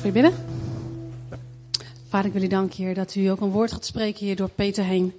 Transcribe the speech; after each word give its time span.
Voor 0.00 0.08
je 0.08 0.20
bidden? 0.20 0.34
Vader, 2.08 2.26
ik 2.26 2.32
wil 2.32 2.42
u 2.42 2.46
danken, 2.46 2.84
Heer, 2.84 2.94
dat 2.94 3.14
u 3.14 3.26
ook 3.26 3.40
een 3.40 3.50
woord 3.50 3.72
gaat 3.72 3.84
spreken 3.84 4.26
hier 4.26 4.36
door 4.36 4.48
Peter 4.48 4.84
heen. 4.84 5.12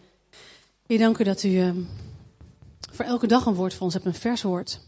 Ik 0.87 0.99
dank 0.99 1.17
u 1.17 1.23
dat 1.23 1.43
u 1.43 1.49
uh, 1.49 1.71
voor 2.91 3.05
elke 3.05 3.27
dag 3.27 3.45
een 3.45 3.53
woord 3.53 3.73
voor 3.73 3.81
ons 3.81 3.93
hebt, 3.93 4.05
een 4.05 4.13
vers 4.13 4.41
woord. 4.41 4.79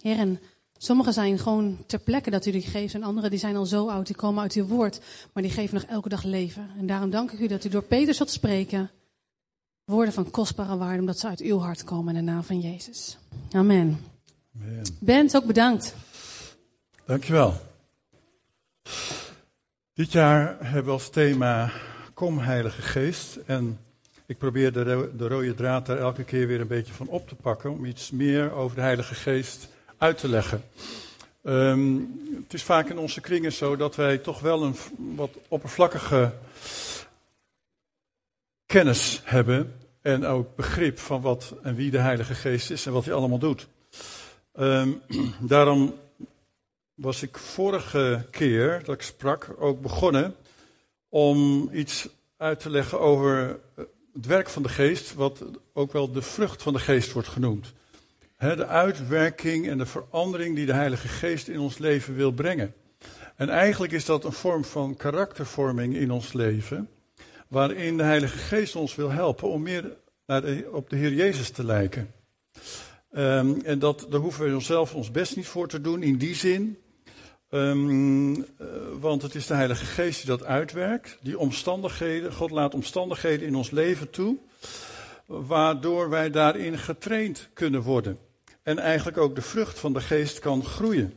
Heer, 0.00 0.18
en 0.18 0.40
sommige 0.76 1.12
zijn 1.12 1.38
gewoon 1.38 1.78
ter 1.86 1.98
plekke 1.98 2.30
dat 2.30 2.46
u 2.46 2.50
die 2.50 2.62
geeft. 2.62 2.94
En 2.94 3.02
andere 3.02 3.30
die 3.30 3.38
zijn 3.38 3.56
al 3.56 3.66
zo 3.66 3.88
oud, 3.88 4.06
die 4.06 4.16
komen 4.16 4.42
uit 4.42 4.52
uw 4.52 4.66
woord. 4.66 5.00
Maar 5.32 5.42
die 5.42 5.52
geven 5.52 5.74
nog 5.74 5.84
elke 5.84 6.08
dag 6.08 6.22
leven. 6.22 6.70
En 6.78 6.86
daarom 6.86 7.10
dank 7.10 7.32
ik 7.32 7.38
u 7.38 7.46
dat 7.46 7.64
u 7.64 7.68
door 7.68 7.82
Peter 7.82 8.14
zult 8.14 8.30
spreken. 8.30 8.90
Woorden 9.84 10.14
van 10.14 10.30
kostbare 10.30 10.76
waarde, 10.76 11.00
omdat 11.00 11.18
ze 11.18 11.28
uit 11.28 11.40
uw 11.40 11.58
hart 11.58 11.84
komen 11.84 12.16
in 12.16 12.24
de 12.24 12.32
naam 12.32 12.42
van 12.42 12.60
Jezus. 12.60 13.18
Amen. 13.52 14.00
Amen. 14.56 14.84
Bent 14.98 15.36
ook 15.36 15.44
bedankt. 15.44 15.94
Dankjewel. 17.06 17.70
Dit 19.94 20.12
jaar 20.12 20.56
hebben 20.60 20.84
we 20.84 20.90
als 20.90 21.10
thema 21.10 21.70
Kom 22.14 22.38
Heilige 22.38 22.82
Geest. 22.82 23.36
En 23.46 23.78
ik 24.26 24.38
probeer 24.38 24.72
de, 24.72 25.10
de 25.16 25.28
rode 25.28 25.54
draad 25.54 25.86
daar 25.86 25.98
elke 25.98 26.24
keer 26.24 26.46
weer 26.46 26.60
een 26.60 26.66
beetje 26.66 26.92
van 26.92 27.08
op 27.08 27.28
te 27.28 27.34
pakken. 27.34 27.70
Om 27.70 27.84
iets 27.84 28.10
meer 28.10 28.52
over 28.52 28.76
de 28.76 28.82
Heilige 28.82 29.14
Geest 29.14 29.68
uit 29.98 30.18
te 30.18 30.28
leggen. 30.28 30.62
Um, 31.42 32.20
het 32.42 32.54
is 32.54 32.62
vaak 32.62 32.88
in 32.88 32.98
onze 32.98 33.20
kringen 33.20 33.52
zo 33.52 33.76
dat 33.76 33.96
wij 33.96 34.18
toch 34.18 34.40
wel 34.40 34.62
een 34.62 34.76
wat 34.96 35.30
oppervlakkige 35.48 36.32
kennis 38.66 39.20
hebben. 39.24 39.74
En 40.02 40.24
ook 40.24 40.56
begrip 40.56 40.98
van 40.98 41.20
wat 41.20 41.54
en 41.62 41.74
wie 41.74 41.90
de 41.90 41.98
Heilige 41.98 42.34
Geest 42.34 42.70
is 42.70 42.86
en 42.86 42.92
wat 42.92 43.04
hij 43.04 43.14
allemaal 43.14 43.38
doet. 43.38 43.68
Um, 44.54 45.02
daarom 45.40 45.94
was 47.02 47.22
ik 47.22 47.38
vorige 47.38 48.26
keer 48.30 48.80
dat 48.84 48.94
ik 48.94 49.02
sprak 49.02 49.54
ook 49.58 49.80
begonnen 49.80 50.34
om 51.08 51.68
iets 51.72 52.08
uit 52.36 52.60
te 52.60 52.70
leggen 52.70 53.00
over 53.00 53.60
het 54.12 54.26
werk 54.26 54.48
van 54.48 54.62
de 54.62 54.68
geest, 54.68 55.14
wat 55.14 55.44
ook 55.72 55.92
wel 55.92 56.12
de 56.12 56.22
vrucht 56.22 56.62
van 56.62 56.72
de 56.72 56.78
geest 56.78 57.12
wordt 57.12 57.28
genoemd. 57.28 57.72
de 58.38 58.66
uitwerking 58.66 59.68
en 59.68 59.78
de 59.78 59.86
verandering 59.86 60.56
die 60.56 60.66
de 60.66 60.72
Heilige 60.72 61.08
Geest 61.08 61.48
in 61.48 61.58
ons 61.58 61.78
leven 61.78 62.14
wil 62.14 62.32
brengen. 62.32 62.74
En 63.36 63.48
eigenlijk 63.48 63.92
is 63.92 64.04
dat 64.04 64.24
een 64.24 64.32
vorm 64.32 64.64
van 64.64 64.96
karaktervorming 64.96 65.96
in 65.96 66.10
ons 66.10 66.32
leven, 66.32 66.88
waarin 67.48 67.96
de 67.96 68.02
Heilige 68.02 68.38
Geest 68.38 68.76
ons 68.76 68.94
wil 68.94 69.10
helpen 69.10 69.48
om 69.48 69.62
meer 69.62 69.96
naar 70.26 70.42
op 70.72 70.90
de 70.90 70.96
Heer 70.96 71.12
Jezus 71.12 71.50
te 71.50 71.64
lijken. 71.64 72.12
Um, 73.16 73.60
en 73.64 73.78
dat, 73.78 74.06
daar 74.10 74.20
hoeven 74.20 74.46
we 74.46 74.54
onszelf 74.54 74.94
ons 74.94 75.10
best 75.10 75.36
niet 75.36 75.46
voor 75.46 75.68
te 75.68 75.80
doen 75.80 76.02
in 76.02 76.16
die 76.18 76.34
zin 76.34 76.81
Um, 77.54 78.34
uh, 78.36 78.44
want 79.00 79.22
het 79.22 79.34
is 79.34 79.46
de 79.46 79.54
Heilige 79.54 79.84
Geest 79.84 80.18
die 80.18 80.30
dat 80.30 80.44
uitwerkt. 80.44 81.18
Die 81.20 81.38
omstandigheden, 81.38 82.32
God 82.32 82.50
laat 82.50 82.74
omstandigheden 82.74 83.46
in 83.46 83.54
ons 83.54 83.70
leven 83.70 84.10
toe. 84.10 84.36
Waardoor 85.26 86.10
wij 86.10 86.30
daarin 86.30 86.78
getraind 86.78 87.48
kunnen 87.52 87.82
worden. 87.82 88.18
En 88.62 88.78
eigenlijk 88.78 89.18
ook 89.18 89.34
de 89.34 89.42
vrucht 89.42 89.78
van 89.78 89.92
de 89.92 90.00
Geest 90.00 90.38
kan 90.38 90.64
groeien. 90.64 91.14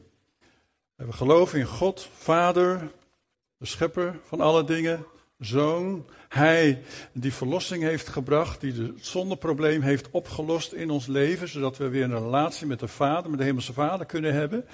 We 0.95 1.11
geloven 1.11 1.59
in 1.59 1.65
God, 1.65 2.09
Vader, 2.17 2.91
de 3.57 3.65
Schepper 3.65 4.19
van 4.27 4.41
alle 4.41 4.63
dingen, 4.63 5.05
Zoon. 5.39 6.05
Hij 6.29 6.81
die 7.13 7.33
verlossing 7.33 7.83
heeft 7.83 8.07
gebracht, 8.07 8.61
die 8.61 8.73
het 8.73 9.05
zondeprobleem 9.05 9.81
heeft 9.81 10.09
opgelost 10.11 10.71
in 10.71 10.89
ons 10.89 11.05
leven, 11.05 11.47
zodat 11.47 11.77
we 11.77 11.89
weer 11.89 12.03
een 12.03 12.19
relatie 12.19 12.67
met 12.67 12.79
de 12.79 12.87
Vader, 12.87 13.29
met 13.29 13.39
de 13.39 13.45
Hemelse 13.45 13.73
Vader 13.73 14.05
kunnen 14.05 14.33
hebben. 14.33 14.65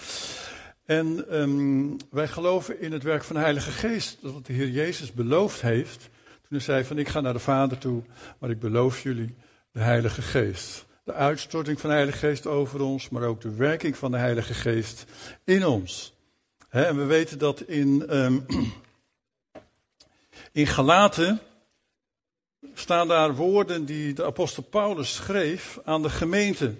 En 0.91 1.39
um, 1.39 1.97
wij 2.09 2.27
geloven 2.27 2.81
in 2.81 2.91
het 2.91 3.03
werk 3.03 3.23
van 3.23 3.35
de 3.35 3.41
Heilige 3.41 3.71
Geest, 3.71 4.17
dat 4.21 4.33
wat 4.33 4.45
de 4.45 4.53
Heer 4.53 4.69
Jezus 4.69 5.11
beloofd 5.11 5.61
heeft. 5.61 5.99
Toen 6.23 6.49
hij 6.49 6.59
zei 6.59 6.83
van 6.83 6.97
ik 6.97 7.07
ga 7.07 7.19
naar 7.19 7.33
de 7.33 7.39
Vader 7.39 7.77
toe, 7.77 8.03
maar 8.39 8.49
ik 8.49 8.59
beloof 8.59 9.03
jullie 9.03 9.35
de 9.71 9.79
Heilige 9.79 10.21
Geest. 10.21 10.85
De 11.03 11.13
uitstorting 11.13 11.79
van 11.79 11.89
de 11.89 11.95
Heilige 11.95 12.17
Geest 12.17 12.47
over 12.47 12.81
ons, 12.81 13.09
maar 13.09 13.23
ook 13.23 13.41
de 13.41 13.55
werking 13.55 13.97
van 13.97 14.11
de 14.11 14.17
Heilige 14.17 14.53
Geest 14.53 15.05
in 15.43 15.65
ons. 15.65 16.13
En 16.69 16.97
we 16.97 17.05
weten 17.05 17.37
dat 17.37 17.61
in, 17.61 18.17
um, 18.17 18.45
in 20.61 20.67
Galaten 20.67 21.39
staan 22.73 23.07
daar 23.07 23.35
woorden 23.35 23.85
die 23.85 24.13
de 24.13 24.25
apostel 24.25 24.63
Paulus 24.63 25.15
schreef 25.15 25.79
aan 25.83 26.01
de 26.01 26.09
gemeente 26.09 26.73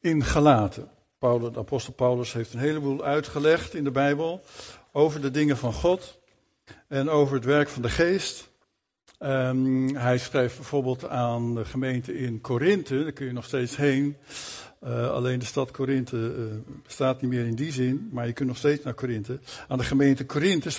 in 0.00 0.24
Galaten. 0.24 0.92
Paulus, 1.24 1.52
de 1.52 1.58
apostel 1.58 1.92
Paulus 1.92 2.32
heeft 2.32 2.52
een 2.52 2.58
heleboel 2.60 3.04
uitgelegd 3.04 3.74
in 3.74 3.84
de 3.84 3.90
Bijbel 3.90 4.44
over 4.92 5.20
de 5.20 5.30
dingen 5.30 5.56
van 5.56 5.72
God 5.72 6.18
en 6.88 7.08
over 7.08 7.34
het 7.34 7.44
werk 7.44 7.68
van 7.68 7.82
de 7.82 7.88
geest. 7.88 8.50
Um, 9.18 9.96
hij 9.96 10.18
schrijft 10.18 10.56
bijvoorbeeld 10.56 11.08
aan 11.08 11.54
de 11.54 11.64
gemeente 11.64 12.18
in 12.18 12.40
Korinthe, 12.40 13.02
daar 13.02 13.12
kun 13.12 13.26
je 13.26 13.32
nog 13.32 13.44
steeds 13.44 13.76
heen. 13.76 14.16
Uh, 14.82 15.10
alleen 15.10 15.38
de 15.38 15.44
stad 15.44 15.70
Korinthe 15.70 16.16
uh, 16.16 16.44
bestaat 16.82 17.20
niet 17.20 17.30
meer 17.30 17.46
in 17.46 17.54
die 17.54 17.72
zin, 17.72 18.08
maar 18.12 18.26
je 18.26 18.32
kunt 18.32 18.48
nog 18.48 18.58
steeds 18.58 18.84
naar 18.84 18.94
Korinthe. 18.94 19.38
Aan 19.68 19.78
de 19.78 19.84
gemeente 19.84 20.26
Korinthe 20.26 20.70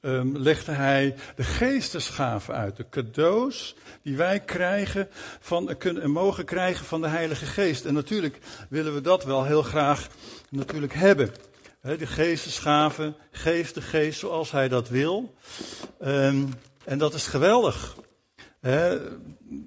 um, 0.00 0.38
legde 0.38 0.72
hij 0.72 1.14
de 1.36 1.42
geestesgaven 1.42 2.54
uit. 2.54 2.76
De 2.76 2.88
cadeaus 2.88 3.74
die 4.02 4.16
wij 4.16 4.40
krijgen 4.40 5.08
van, 5.40 5.76
kunnen 5.78 6.02
en 6.02 6.10
mogen 6.10 6.44
krijgen 6.44 6.84
van 6.84 7.00
de 7.00 7.08
Heilige 7.08 7.46
Geest. 7.46 7.84
En 7.84 7.94
natuurlijk 7.94 8.38
willen 8.68 8.94
we 8.94 9.00
dat 9.00 9.24
wel 9.24 9.44
heel 9.44 9.62
graag 9.62 10.08
natuurlijk 10.50 10.94
hebben. 10.94 11.32
de 11.82 12.06
geestesgaven 12.06 13.16
geeft 13.30 13.74
de 13.74 13.82
geest 13.82 14.18
zoals 14.18 14.50
hij 14.50 14.68
dat 14.68 14.88
wil. 14.88 15.34
Um, 16.04 16.48
en 16.84 16.98
dat 16.98 17.14
is 17.14 17.26
geweldig. 17.26 17.96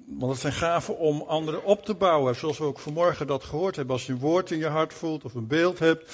want 0.06 0.32
het 0.32 0.40
zijn 0.40 0.52
gaven 0.52 0.98
om 0.98 1.22
anderen 1.22 1.64
op 1.64 1.84
te 1.84 1.94
bouwen. 1.94 2.36
Zoals 2.36 2.58
we 2.58 2.64
ook 2.64 2.78
vanmorgen 2.78 3.26
dat 3.26 3.44
gehoord 3.44 3.76
hebben. 3.76 3.94
Als 3.94 4.06
je 4.06 4.12
een 4.12 4.18
woord 4.18 4.50
in 4.50 4.58
je 4.58 4.66
hart 4.66 4.94
voelt 4.94 5.24
of 5.24 5.34
een 5.34 5.46
beeld 5.46 5.78
hebt. 5.78 6.12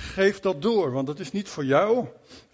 Geef 0.00 0.40
dat 0.40 0.62
door, 0.62 0.92
want 0.92 1.06
dat 1.06 1.18
is 1.18 1.32
niet 1.32 1.48
voor 1.48 1.64
jou. 1.64 2.06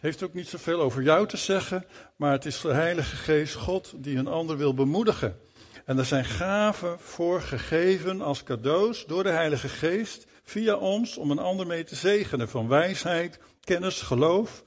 Heeft 0.05 0.23
ook 0.23 0.35
niet 0.35 0.49
zoveel 0.49 0.81
over 0.81 1.03
jou 1.03 1.29
te 1.29 1.37
zeggen, 1.37 1.85
maar 2.17 2.33
het 2.33 2.45
is 2.45 2.61
de 2.61 2.73
Heilige 2.73 3.17
Geest, 3.17 3.55
God, 3.55 3.93
die 3.97 4.17
een 4.17 4.27
ander 4.27 4.57
wil 4.57 4.75
bemoedigen. 4.75 5.37
En 5.85 5.99
er 5.99 6.05
zijn 6.05 6.25
gaven 6.25 7.01
voor 7.01 7.41
gegeven 7.41 8.21
als 8.21 8.43
cadeaus 8.43 9.07
door 9.07 9.23
de 9.23 9.31
Heilige 9.31 9.69
Geest 9.69 10.27
via 10.43 10.77
ons 10.77 11.17
om 11.17 11.31
een 11.31 11.39
ander 11.39 11.67
mee 11.67 11.85
te 11.85 11.95
zegenen. 11.95 12.49
Van 12.49 12.69
wijsheid, 12.69 13.39
kennis, 13.61 14.03
geloof. 14.03 14.65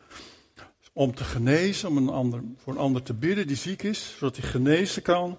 Om 0.94 1.16
te 1.16 1.24
genezen, 1.24 1.90
om 1.90 1.98
een 1.98 2.10
ander, 2.10 2.42
voor 2.58 2.74
een 2.74 2.80
ander 2.80 3.04
te 3.04 3.14
bidden 3.14 3.48
die 3.48 3.56
ziek 3.56 3.84
is, 3.84 4.16
zodat 4.18 4.38
hij 4.38 4.50
genezen 4.50 5.02
kan. 5.02 5.38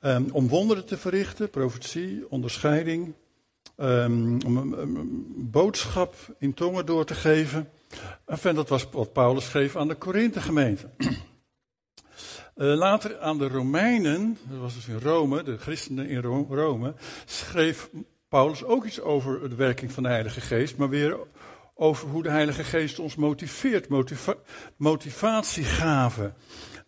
Um, 0.00 0.28
om 0.32 0.48
wonderen 0.48 0.86
te 0.86 0.98
verrichten, 0.98 1.50
profetie, 1.50 2.30
onderscheiding, 2.30 3.14
um, 3.76 4.38
om 4.46 4.56
een, 4.56 5.26
boodschap 5.50 6.14
in 6.38 6.54
tongen 6.54 6.86
door 6.86 7.04
te 7.04 7.14
geven. 7.14 7.70
En 8.24 8.54
dat 8.54 8.68
was 8.68 8.88
wat 8.90 9.12
Paulus 9.12 9.44
schreef 9.44 9.76
aan 9.76 9.88
de 9.88 9.94
Korinthe 9.94 10.40
gemeente. 10.40 10.90
Uh, 10.98 11.08
later 12.86 13.18
aan 13.18 13.38
de 13.38 13.48
Romeinen, 13.48 14.38
dat 14.48 14.58
was 14.58 14.74
dus 14.74 14.86
in 14.88 15.00
Rome, 15.00 15.42
de 15.42 15.58
christenen 15.58 16.08
in 16.08 16.20
Rome, 16.20 16.94
schreef 17.24 17.90
Paulus 18.28 18.64
ook 18.64 18.84
iets 18.84 19.00
over 19.00 19.48
de 19.48 19.54
werking 19.54 19.92
van 19.92 20.02
de 20.02 20.08
Heilige 20.08 20.40
Geest, 20.40 20.76
maar 20.76 20.88
weer 20.88 21.18
over 21.74 22.08
hoe 22.08 22.22
de 22.22 22.30
Heilige 22.30 22.64
Geest 22.64 22.98
ons 22.98 23.16
motiveert, 23.16 23.88
motiva 23.88 24.34
motivatiegaven, 24.76 26.34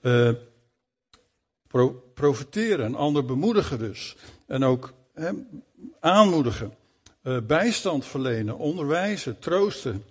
uh, 0.03 0.31
pro 1.67 1.91
profiteren, 2.15 2.87
een 2.87 2.95
ander 2.95 3.25
bemoedigen 3.25 3.79
dus. 3.79 4.17
En 4.47 4.65
ook 4.65 4.95
aanmoedigen, 6.01 6.75
uh, 7.23 7.39
bijstand 7.41 8.07
verlenen, 8.07 8.59
onderwijzen, 8.59 9.39
troosten. 9.39 10.05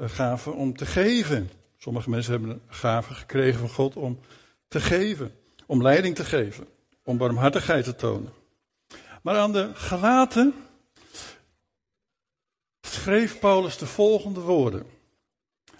Uh, 0.00 0.08
gaven 0.08 0.54
om 0.54 0.76
te 0.76 0.86
geven. 0.86 1.50
Sommige 1.78 2.10
mensen 2.10 2.32
hebben 2.32 2.62
een 2.82 3.02
gekregen 3.02 3.60
van 3.60 3.68
God 3.68 3.96
om 3.96 4.20
te 4.68 4.80
geven, 4.80 5.34
om 5.66 5.82
leiding 5.82 6.14
te 6.14 6.24
geven, 6.24 6.68
om 7.04 7.16
barmhartigheid 7.16 7.84
te 7.84 7.94
tonen. 7.94 8.32
Maar 9.22 9.36
aan 9.36 9.52
de 9.52 9.70
gelaten 9.74 10.54
schreef 12.80 13.38
Paulus 13.38 13.78
de 13.78 13.86
volgende 13.86 14.40
woorden. 14.40 14.86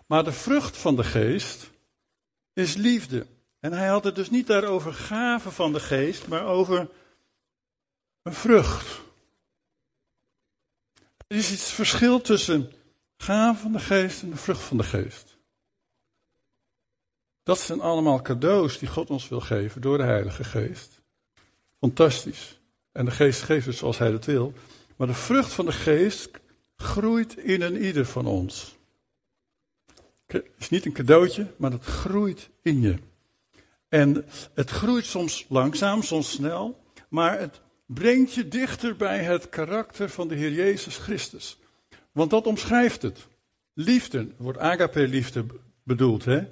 Maar 0.07 0.25
de 0.25 0.33
vrucht 0.33 0.77
van 0.77 0.97
de 0.97 1.05
geest 1.05 1.71
is 2.53 2.75
liefde. 2.75 3.27
En 3.61 3.73
hij 3.73 3.89
had 3.89 4.05
het 4.05 4.15
dus 4.15 4.31
niet 4.31 4.47
daarover 4.47 4.93
gaven 4.93 5.53
van 5.53 5.73
de 5.73 5.81
geest, 5.81 6.29
maar 6.29 6.45
over 6.45 6.89
een 8.23 8.35
vrucht. 8.35 9.01
Er 11.27 11.37
is 11.37 11.53
iets 11.53 11.73
verschil 11.73 12.21
tussen 12.21 12.73
gaven 13.21 13.63
van 13.63 13.73
de 13.73 13.79
geest 13.79 14.23
en 14.23 14.31
de 14.31 14.37
vrucht 14.37 14.63
van 14.63 14.77
de 14.77 14.83
geest. 14.83 15.39
Dat 17.43 17.59
zijn 17.59 17.81
allemaal 17.81 18.23
cadeaus 18.23 18.79
die 18.79 18.89
God 18.89 19.11
ons 19.11 19.29
wil 19.29 19.41
geven 19.41 19.81
door 19.81 19.99
de 19.99 20.05
Heilige 20.05 20.45
Geest. 20.45 21.01
Fantastisch. 21.79 22.61
En 22.93 23.05
de 23.05 23.11
geest 23.11 23.43
geeft 23.43 23.67
het 23.67 23.77
zoals 23.77 23.99
hij 23.99 24.11
dat 24.11 24.25
wil. 24.25 24.53
Maar 24.97 25.07
de 25.07 25.15
vrucht 25.15 25.53
van 25.53 25.67
de 25.67 25.73
geest 25.73 26.31
groeit 26.77 27.37
in 27.37 27.63
een 27.63 27.85
ieder 27.85 28.07
van 28.07 28.27
ons. 28.27 28.79
Het 30.27 30.45
is 30.59 30.69
niet 30.69 30.87
een 30.87 30.93
cadeautje, 30.93 31.47
maar 31.57 31.71
het 31.71 31.85
groeit 31.85 32.51
in 32.63 32.81
je. 32.81 32.97
En 33.89 34.25
het 34.55 34.71
groeit 34.71 35.05
soms 35.05 35.47
langzaam, 35.49 36.03
soms 36.03 36.31
snel, 36.31 36.83
maar 37.09 37.39
het 37.39 37.61
brengt 37.87 38.35
je 38.35 38.49
dichter 38.49 38.97
bij 38.97 39.19
het 39.19 39.49
karakter 39.49 40.11
van 40.11 40.29
de 40.29 40.35
Heer 40.35 40.53
Jezus 40.53 40.97
Christus. 40.97 41.59
Want 42.13 42.31
dat 42.31 42.47
omschrijft 42.47 43.03
het. 43.03 43.27
Liefde, 43.73 44.29
wordt 44.37 44.59
agape-liefde 44.59 45.45
bedoeld, 45.83 46.25
hè? 46.25 46.47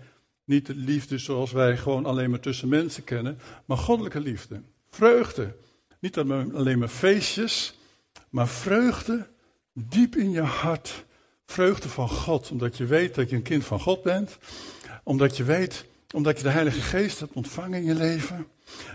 Niet 0.45 0.67
de 0.67 0.75
liefde 0.75 1.19
zoals 1.19 1.53
wij 1.53 1.77
gewoon 1.77 2.07
alleen 2.07 2.31
maar 2.31 2.41
tussen 2.41 2.69
mensen 2.69 3.05
kennen, 3.05 3.39
maar 3.65 3.77
goddelijke 3.77 4.21
liefde. 4.21 4.63
Vreugde. 4.91 5.57
Niet 6.01 6.19
alleen 6.19 6.79
maar 6.79 6.89
feestjes, 6.89 7.79
maar 8.31 8.49
vreugde 8.49 9.27
diep 9.73 10.17
in 10.17 10.31
je 10.31 10.43
hart. 10.43 11.05
Vreugde 11.47 11.89
van 11.89 12.09
God, 12.09 12.51
omdat 12.51 12.77
je 12.77 12.87
weet 12.87 13.15
dat 13.15 13.31
je 13.31 13.37
een 13.37 13.43
kind 13.43 13.65
van 13.65 13.81
God 13.81 14.03
bent. 14.03 14.39
Omdat 15.03 15.37
je 15.37 15.45
weet, 15.45 15.85
omdat 16.15 16.37
je 16.37 16.43
de 16.43 16.51
Heilige 16.51 16.81
Geest 16.81 17.21
hebt 17.21 17.33
ontvangen 17.33 17.79
in 17.79 17.85
je 17.85 17.95
leven. 17.95 18.47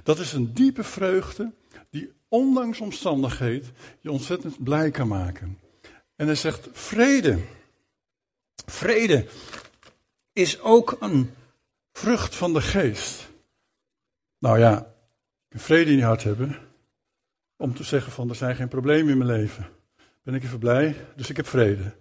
Dat 0.03 0.19
is 0.19 0.33
een 0.33 0.53
diepe 0.53 0.83
vreugde 0.83 1.53
die 1.89 2.11
ondanks 2.27 2.79
omstandigheid 2.79 3.71
je 4.01 4.11
ontzettend 4.11 4.63
blij 4.63 4.91
kan 4.91 5.07
maken. 5.07 5.57
En 6.23 6.29
hij 6.29 6.37
zegt 6.37 6.69
vrede. 6.71 7.39
Vrede 8.65 9.25
is 10.33 10.59
ook 10.59 10.97
een 10.99 11.33
vrucht 11.91 12.35
van 12.35 12.53
de 12.53 12.61
geest. 12.61 13.29
Nou 14.39 14.59
ja, 14.59 14.93
vrede 15.49 15.91
in 15.91 15.97
je 15.97 16.03
hart 16.03 16.23
hebben. 16.23 16.57
Om 17.57 17.75
te 17.75 17.83
zeggen 17.83 18.11
van 18.11 18.29
er 18.29 18.35
zijn 18.35 18.55
geen 18.55 18.67
problemen 18.67 19.11
in 19.11 19.17
mijn 19.17 19.39
leven. 19.39 19.69
Ben 20.21 20.33
ik 20.33 20.43
even 20.43 20.59
blij, 20.59 20.95
dus 21.15 21.29
ik 21.29 21.37
heb 21.37 21.47
vrede. 21.47 21.95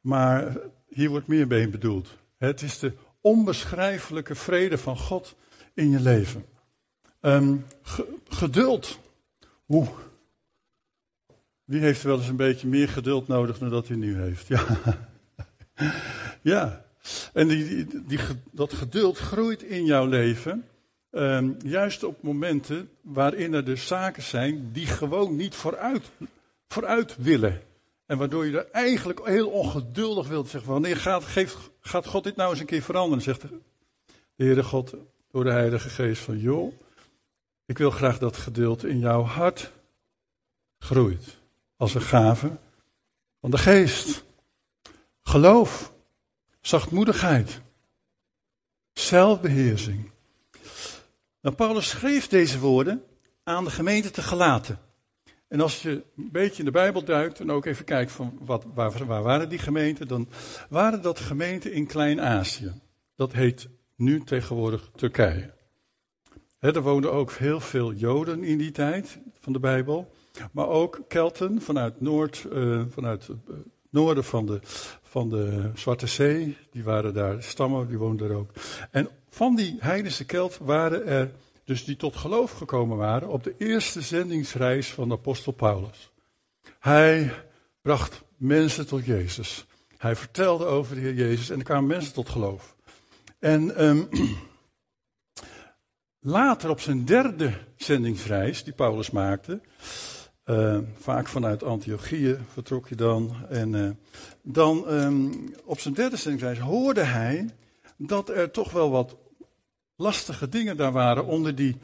Maar 0.00 0.56
hier 0.88 1.08
wordt 1.08 1.26
meer 1.26 1.46
bij 1.46 1.70
bedoeld. 1.70 2.16
Het 2.36 2.62
is 2.62 2.78
de 2.78 2.92
onbeschrijfelijke 3.20 4.34
vrede 4.34 4.78
van 4.78 4.98
God 4.98 5.36
in 5.74 5.90
je 5.90 6.00
leven. 6.00 6.46
Um, 7.20 7.66
geduld. 8.28 8.98
Hoe? 9.64 9.88
Wie 11.66 11.80
heeft 11.80 12.02
wel 12.02 12.16
eens 12.16 12.28
een 12.28 12.36
beetje 12.36 12.68
meer 12.68 12.88
geduld 12.88 13.28
nodig 13.28 13.58
dan 13.58 13.68
dat 13.70 13.88
hij 13.88 13.96
nu 13.96 14.16
heeft? 14.16 14.46
Ja. 14.46 14.64
ja. 16.52 16.84
En 17.32 17.48
die, 17.48 17.86
die, 18.06 18.18
dat 18.50 18.72
geduld 18.72 19.18
groeit 19.18 19.62
in 19.62 19.84
jouw 19.84 20.06
leven. 20.06 20.64
Um, 21.10 21.56
juist 21.64 22.04
op 22.04 22.22
momenten 22.22 22.90
waarin 23.00 23.54
er 23.54 23.64
dus 23.64 23.86
zaken 23.86 24.22
zijn 24.22 24.72
die 24.72 24.86
gewoon 24.86 25.36
niet 25.36 25.54
vooruit, 25.54 26.10
vooruit 26.68 27.16
willen. 27.16 27.62
En 28.06 28.18
waardoor 28.18 28.46
je 28.46 28.58
er 28.58 28.70
eigenlijk 28.70 29.26
heel 29.26 29.48
ongeduldig 29.48 30.28
wilt 30.28 30.48
zeggen: 30.48 30.70
wanneer 30.70 30.96
gaat, 30.96 31.24
geeft, 31.24 31.56
gaat 31.80 32.06
God 32.06 32.24
dit 32.24 32.36
nou 32.36 32.50
eens 32.50 32.60
een 32.60 32.66
keer 32.66 32.82
veranderen? 32.82 33.22
Zegt 33.22 33.40
de 33.40 33.48
Heere 34.36 34.62
God 34.62 34.94
door 35.30 35.44
de 35.44 35.50
Heilige 35.50 35.88
Geest 35.88 36.22
van: 36.22 36.38
joh, 36.38 36.72
ik 37.66 37.78
wil 37.78 37.90
graag 37.90 38.18
dat 38.18 38.36
geduld 38.36 38.84
in 38.84 38.98
jouw 38.98 39.22
hart 39.22 39.72
groeit. 40.78 41.36
Als 41.76 41.94
een 41.94 42.00
gave 42.00 42.58
van 43.40 43.50
de 43.50 43.58
Geest. 43.58 44.24
Geloof, 45.22 45.92
zachtmoedigheid, 46.60 47.60
zelfbeheersing. 48.92 50.10
Nou, 51.40 51.54
Paulus 51.54 51.88
schreef 51.88 52.28
deze 52.28 52.58
woorden 52.58 53.04
aan 53.44 53.64
de 53.64 53.70
gemeente 53.70 54.10
te 54.10 54.22
gelaten. 54.22 54.78
En 55.48 55.60
als 55.60 55.82
je 55.82 55.90
een 55.90 56.30
beetje 56.32 56.58
in 56.58 56.64
de 56.64 56.70
Bijbel 56.70 57.04
duikt 57.04 57.40
en 57.40 57.50
ook 57.50 57.64
even 57.66 57.84
kijkt 57.84 58.12
van 58.12 58.38
wat, 58.40 58.64
waar, 58.74 59.06
waar 59.06 59.22
waren 59.22 59.48
die 59.48 59.58
gemeenten, 59.58 60.08
dan 60.08 60.28
waren 60.68 61.02
dat 61.02 61.20
gemeenten 61.20 61.72
in 61.72 61.86
Klein-Azië. 61.86 62.72
Dat 63.14 63.32
heet 63.32 63.68
nu 63.96 64.24
tegenwoordig 64.24 64.90
Turkije. 64.94 65.54
er 66.58 66.82
woonden 66.82 67.12
ook 67.12 67.32
heel 67.32 67.60
veel 67.60 67.92
Joden 67.92 68.44
in 68.44 68.58
die 68.58 68.70
tijd 68.70 69.18
van 69.40 69.52
de 69.52 69.58
Bijbel, 69.58 70.14
maar 70.52 70.68
ook 70.68 71.00
Kelten 71.08 71.60
vanuit, 71.60 72.00
Noord, 72.00 72.46
uh, 72.52 72.82
vanuit 72.90 73.26
het 73.26 73.38
noorden 73.90 74.24
van 74.24 74.46
de, 74.46 74.60
van 75.02 75.28
de 75.28 75.70
Zwarte 75.74 76.06
Zee. 76.06 76.56
Die 76.70 76.84
waren 76.84 77.14
daar, 77.14 77.42
stammen, 77.42 77.88
die 77.88 77.98
woonden 77.98 78.28
daar 78.28 78.36
ook. 78.36 78.50
En 78.90 79.08
van 79.28 79.56
die 79.56 79.76
heidense 79.80 80.24
Kelt 80.24 80.58
waren 80.58 81.06
er 81.06 81.30
dus 81.64 81.84
die 81.84 81.96
tot 81.96 82.16
geloof 82.16 82.52
gekomen 82.52 82.96
waren 82.96 83.28
op 83.28 83.44
de 83.44 83.54
eerste 83.58 84.00
zendingsreis 84.00 84.92
van 84.92 85.08
de 85.08 85.14
apostel 85.14 85.52
Paulus. 85.52 86.10
Hij 86.78 87.32
bracht 87.82 88.22
mensen 88.36 88.86
tot 88.86 89.04
Jezus. 89.04 89.66
Hij 89.96 90.16
vertelde 90.16 90.64
over 90.64 90.94
de 90.94 91.00
Heer 91.00 91.14
Jezus 91.14 91.50
en 91.50 91.58
er 91.58 91.64
kwamen 91.64 91.86
mensen 91.86 92.12
tot 92.12 92.28
geloof. 92.28 92.76
En 93.38 93.84
um, 93.84 94.08
later 96.20 96.70
op 96.70 96.80
zijn 96.80 97.04
derde 97.04 97.52
zendingsreis, 97.76 98.64
die 98.64 98.72
Paulus 98.72 99.10
maakte, 99.10 99.60
uh, 100.46 100.78
vaak 100.98 101.28
vanuit 101.28 101.62
Antiochieën 101.62 102.38
vertrok 102.52 102.88
hij 102.88 102.96
dan. 102.96 103.36
En 103.48 103.72
uh, 103.72 103.90
dan 104.42 104.92
um, 104.92 105.54
op 105.64 105.80
zijn 105.80 105.94
derde 105.94 106.16
zendingsreis 106.16 106.58
hoorde 106.58 107.02
hij 107.02 107.50
dat 107.96 108.28
er 108.28 108.50
toch 108.50 108.72
wel 108.72 108.90
wat 108.90 109.16
lastige 109.96 110.48
dingen 110.48 110.76
daar 110.76 110.92
waren 110.92 111.26
onder 111.26 111.54
die 111.54 111.76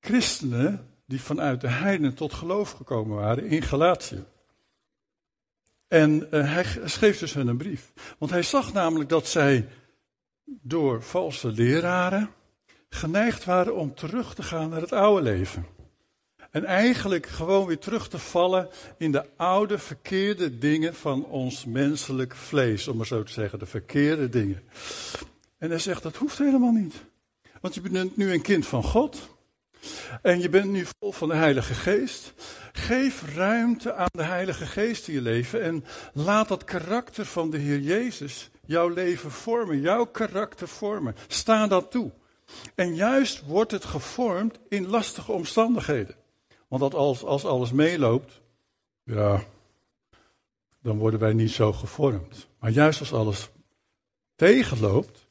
christenen 0.00 0.88
die 1.06 1.20
vanuit 1.20 1.60
de 1.60 1.68
heidenen 1.68 2.14
tot 2.14 2.32
geloof 2.32 2.70
gekomen 2.70 3.16
waren 3.16 3.46
in 3.46 3.62
Galatië. 3.62 4.24
En 5.88 6.28
uh, 6.30 6.52
hij 6.52 6.64
schreef 6.84 7.18
dus 7.18 7.34
hun 7.34 7.48
een 7.48 7.56
brief. 7.56 7.92
Want 8.18 8.30
hij 8.30 8.42
zag 8.42 8.72
namelijk 8.72 9.08
dat 9.08 9.26
zij 9.26 9.68
door 10.44 11.02
valse 11.02 11.48
leraren 11.48 12.30
geneigd 12.88 13.44
waren 13.44 13.74
om 13.74 13.94
terug 13.94 14.34
te 14.34 14.42
gaan 14.42 14.70
naar 14.70 14.80
het 14.80 14.92
oude 14.92 15.22
leven. 15.22 15.66
En 16.50 16.64
eigenlijk 16.64 17.26
gewoon 17.26 17.66
weer 17.66 17.78
terug 17.78 18.08
te 18.08 18.18
vallen 18.18 18.68
in 18.98 19.12
de 19.12 19.24
oude 19.36 19.78
verkeerde 19.78 20.58
dingen 20.58 20.94
van 20.94 21.24
ons 21.24 21.64
menselijk 21.64 22.34
vlees, 22.34 22.88
om 22.88 22.96
maar 22.96 23.06
zo 23.06 23.22
te 23.22 23.32
zeggen, 23.32 23.58
de 23.58 23.66
verkeerde 23.66 24.28
dingen. 24.28 24.62
En 25.58 25.70
hij 25.70 25.78
zegt 25.78 26.02
dat 26.02 26.16
hoeft 26.16 26.38
helemaal 26.38 26.72
niet. 26.72 26.94
Want 27.60 27.74
je 27.74 27.80
bent 27.80 28.16
nu 28.16 28.32
een 28.32 28.42
kind 28.42 28.66
van 28.66 28.82
God. 28.82 29.38
En 30.22 30.40
je 30.40 30.48
bent 30.48 30.70
nu 30.70 30.86
vol 30.98 31.12
van 31.12 31.28
de 31.28 31.34
Heilige 31.34 31.74
Geest. 31.74 32.32
Geef 32.72 33.34
ruimte 33.34 33.94
aan 33.94 34.10
de 34.10 34.22
Heilige 34.22 34.66
Geest 34.66 35.08
in 35.08 35.14
je 35.14 35.20
leven. 35.20 35.62
En 35.62 35.84
laat 36.12 36.48
dat 36.48 36.64
karakter 36.64 37.26
van 37.26 37.50
de 37.50 37.58
Heer 37.58 37.78
Jezus 37.78 38.50
jouw 38.66 38.88
leven 38.88 39.30
vormen. 39.30 39.80
Jouw 39.80 40.04
karakter 40.04 40.68
vormen. 40.68 41.16
Sta 41.26 41.66
dat 41.66 41.90
toe. 41.90 42.10
En 42.74 42.94
juist 42.94 43.42
wordt 43.46 43.70
het 43.70 43.84
gevormd 43.84 44.58
in 44.68 44.86
lastige 44.86 45.32
omstandigheden. 45.32 46.19
Want 46.70 46.94
als, 46.94 47.24
als 47.24 47.44
alles 47.44 47.72
meeloopt, 47.72 48.40
ja, 49.04 49.42
dan 50.82 50.98
worden 50.98 51.20
wij 51.20 51.32
niet 51.32 51.50
zo 51.50 51.72
gevormd. 51.72 52.48
Maar 52.58 52.70
juist 52.70 53.00
als 53.00 53.12
alles 53.12 53.48
tegenloopt, 54.36 55.26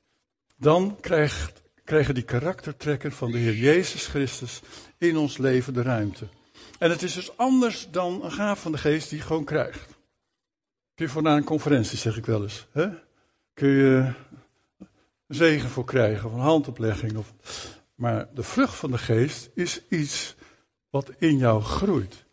dan 0.55 0.97
krijgt 1.01 1.61
krijgen 1.83 2.13
die 2.13 2.23
karaktertrekken 2.23 3.11
van 3.11 3.31
de 3.31 3.37
Heer 3.37 3.55
Jezus 3.55 4.07
Christus 4.07 4.61
in 4.97 5.17
ons 5.17 5.37
leven 5.37 5.73
de 5.73 5.81
ruimte. 5.81 6.27
En 6.79 6.89
het 6.89 7.01
is 7.01 7.13
dus 7.13 7.37
anders 7.37 7.87
dan 7.91 8.23
een 8.23 8.31
gaaf 8.31 8.61
van 8.61 8.71
de 8.71 8.77
geest 8.77 9.09
die 9.09 9.17
je 9.17 9.25
gewoon 9.25 9.43
krijgt. 9.43 9.87
Kun 10.95 11.05
je 11.05 11.11
voor 11.11 11.21
naar 11.21 11.37
een 11.37 11.43
conferentie, 11.43 11.97
zeg 11.97 12.17
ik 12.17 12.25
wel 12.25 12.41
eens. 12.41 12.67
Hè? 12.71 12.87
Kun 13.53 13.69
je 13.69 14.13
zegen 15.27 15.69
voor 15.69 15.85
krijgen, 15.85 16.29
of 16.29 16.33
een 16.33 16.39
handoplegging. 16.39 17.17
Of... 17.17 17.33
Maar 17.95 18.27
de 18.33 18.43
vrucht 18.43 18.75
van 18.75 18.91
de 18.91 18.97
geest 18.97 19.49
is 19.53 19.81
iets 19.89 20.35
wat 20.89 21.11
in 21.17 21.37
jou 21.37 21.61
groeit. 21.61 22.25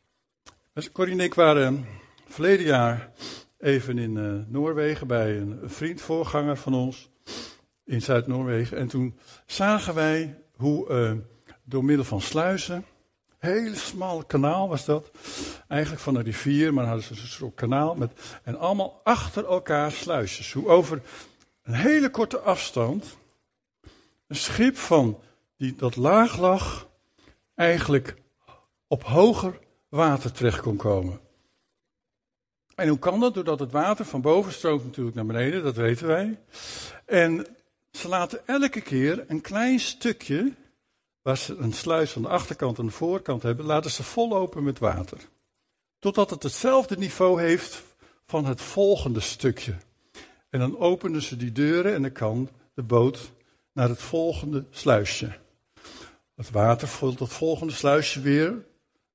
Dus 0.72 0.92
Corrie 0.92 1.14
en 1.14 1.20
ik 1.20 1.34
waren 1.34 1.86
verleden 2.28 2.66
jaar 2.66 3.10
even 3.58 3.98
in 3.98 4.16
uh, 4.16 4.42
Noorwegen 4.46 5.06
bij 5.06 5.36
een, 5.38 5.62
een 5.62 5.70
vriend, 5.70 6.00
voorganger 6.00 6.56
van 6.56 6.74
ons 6.74 7.10
in 7.84 8.02
Zuid-Noorwegen. 8.02 8.78
En 8.78 8.88
toen 8.88 9.18
zagen 9.46 9.94
wij 9.94 10.42
hoe 10.56 10.88
uh, 10.88 11.12
door 11.64 11.84
middel 11.84 12.04
van 12.04 12.20
sluizen, 12.20 12.84
heel 13.38 13.74
smal 13.74 14.24
kanaal 14.24 14.68
was 14.68 14.84
dat, 14.84 15.10
eigenlijk 15.68 16.02
van 16.02 16.14
een 16.14 16.22
rivier, 16.22 16.74
maar 16.74 16.86
hadden 16.86 17.04
ze 17.04 17.12
een 17.12 17.26
soort 17.26 17.54
kanaal 17.54 17.94
met, 17.94 18.38
en 18.42 18.58
allemaal 18.58 19.00
achter 19.04 19.46
elkaar 19.46 19.92
sluisjes. 19.92 20.52
Hoe 20.52 20.68
over 20.68 21.02
een 21.62 21.74
hele 21.74 22.10
korte 22.10 22.38
afstand 22.38 23.16
een 24.26 24.36
schip 24.36 24.76
van 24.76 25.20
die 25.56 25.74
dat 25.76 25.96
laag 25.96 26.38
lag, 26.38 26.88
eigenlijk 27.54 28.16
op 28.88 29.04
hoger 29.04 29.58
water 29.88 30.32
terecht 30.32 30.60
kon 30.60 30.76
komen. 30.76 31.20
En 32.74 32.88
hoe 32.88 32.98
kan 32.98 33.20
dat? 33.20 33.34
Doordat 33.34 33.58
het 33.58 33.72
water 33.72 34.04
van 34.04 34.20
boven 34.20 34.52
stroomt 34.52 34.84
natuurlijk 34.84 35.16
naar 35.16 35.26
beneden, 35.26 35.62
dat 35.62 35.76
weten 35.76 36.06
wij. 36.06 36.38
En 37.04 37.46
ze 37.90 38.08
laten 38.08 38.46
elke 38.46 38.80
keer 38.80 39.24
een 39.28 39.40
klein 39.40 39.80
stukje, 39.80 40.52
waar 41.22 41.36
ze 41.36 41.56
een 41.56 41.72
sluis 41.72 42.10
van 42.10 42.22
de 42.22 42.28
achterkant 42.28 42.78
en 42.78 42.86
de 42.86 42.92
voorkant 42.92 43.42
hebben, 43.42 43.66
laten 43.66 43.90
ze 43.90 44.02
vollopen 44.02 44.64
met 44.64 44.78
water. 44.78 45.18
Totdat 45.98 46.30
het 46.30 46.42
hetzelfde 46.42 46.96
niveau 46.96 47.40
heeft 47.42 47.82
van 48.26 48.44
het 48.44 48.60
volgende 48.60 49.20
stukje. 49.20 49.74
En 50.50 50.58
dan 50.58 50.78
openen 50.78 51.22
ze 51.22 51.36
die 51.36 51.52
deuren 51.52 51.94
en 51.94 52.02
dan 52.02 52.12
kan 52.12 52.48
de 52.74 52.82
boot 52.82 53.30
naar 53.72 53.88
het 53.88 54.02
volgende 54.02 54.64
sluisje. 54.70 55.38
Het 56.34 56.50
water 56.50 56.88
vult 56.88 57.18
dat 57.18 57.28
volgende 57.28 57.72
sluisje 57.72 58.20
weer 58.20 58.64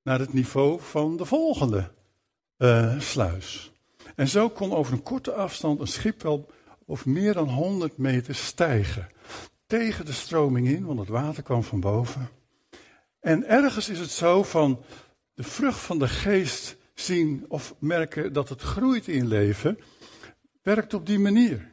naar 0.04 0.20
het 0.20 0.34
niveau 0.34 0.80
van 0.82 1.18
de 1.18 1.26
volgende 1.26 1.92
uh, 2.58 3.00
sluis. 3.00 3.72
En 4.16 4.28
zo 4.28 4.50
kon 4.50 4.74
over 4.74 4.94
een 4.94 5.04
korte 5.04 5.34
afstand 5.34 5.80
een 5.80 5.88
schip 5.88 6.22
wel 6.22 6.50
of 6.86 7.06
meer 7.06 7.34
dan 7.34 7.50
100 7.50 7.98
meter 7.98 8.36
stijgen. 8.36 9.10
Tegen 9.68 10.06
de 10.06 10.12
stroming 10.12 10.68
in, 10.68 10.86
want 10.86 11.00
het 11.00 11.08
water 11.08 11.44
kwam 11.44 11.64
van 11.64 11.80
boven. 11.80 12.30
En 13.20 13.48
ergens 13.48 13.90
is 13.90 14.00
het 14.00 14.12
zo 14.12 14.44
van 14.44 14.84
de 15.34 15.44
vrucht 15.44 15.80
van 15.80 16.00
de 16.00 16.08
geest 16.08 16.78
zien 16.94 17.46
of 17.48 17.76
merken 17.80 18.34
dat 18.34 18.50
het 18.50 18.62
groeit 18.62 19.08
in 19.08 19.28
leven, 19.28 19.80
werkt 20.62 20.94
op 20.94 21.06
die 21.06 21.20
manier. 21.20 21.72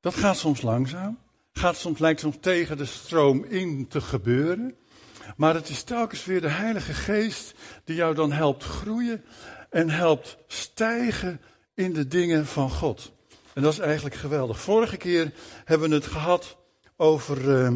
Dat 0.00 0.14
gaat 0.14 0.36
soms 0.36 0.62
langzaam, 0.62 1.18
gaat 1.52 1.76
soms, 1.76 1.98
lijkt 1.98 2.20
soms 2.20 2.36
tegen 2.40 2.76
de 2.76 2.84
stroom 2.84 3.44
in 3.44 3.88
te 3.88 4.00
gebeuren. 4.00 4.74
Maar 5.36 5.54
het 5.54 5.68
is 5.68 5.82
telkens 5.82 6.24
weer 6.24 6.40
de 6.40 6.48
Heilige 6.48 6.94
Geest 6.94 7.54
die 7.84 7.96
jou 7.96 8.14
dan 8.14 8.32
helpt 8.32 8.64
groeien 8.64 9.24
en 9.70 9.90
helpt 9.90 10.36
stijgen 10.46 11.40
in 11.74 11.92
de 11.92 12.08
dingen 12.08 12.46
van 12.46 12.70
God. 12.70 13.12
En 13.54 13.62
dat 13.62 13.72
is 13.72 13.78
eigenlijk 13.78 14.14
geweldig. 14.14 14.60
Vorige 14.60 14.96
keer 14.96 15.32
hebben 15.64 15.88
we 15.88 15.94
het 15.94 16.06
gehad 16.06 16.56
over, 16.96 17.64
uh, 17.64 17.72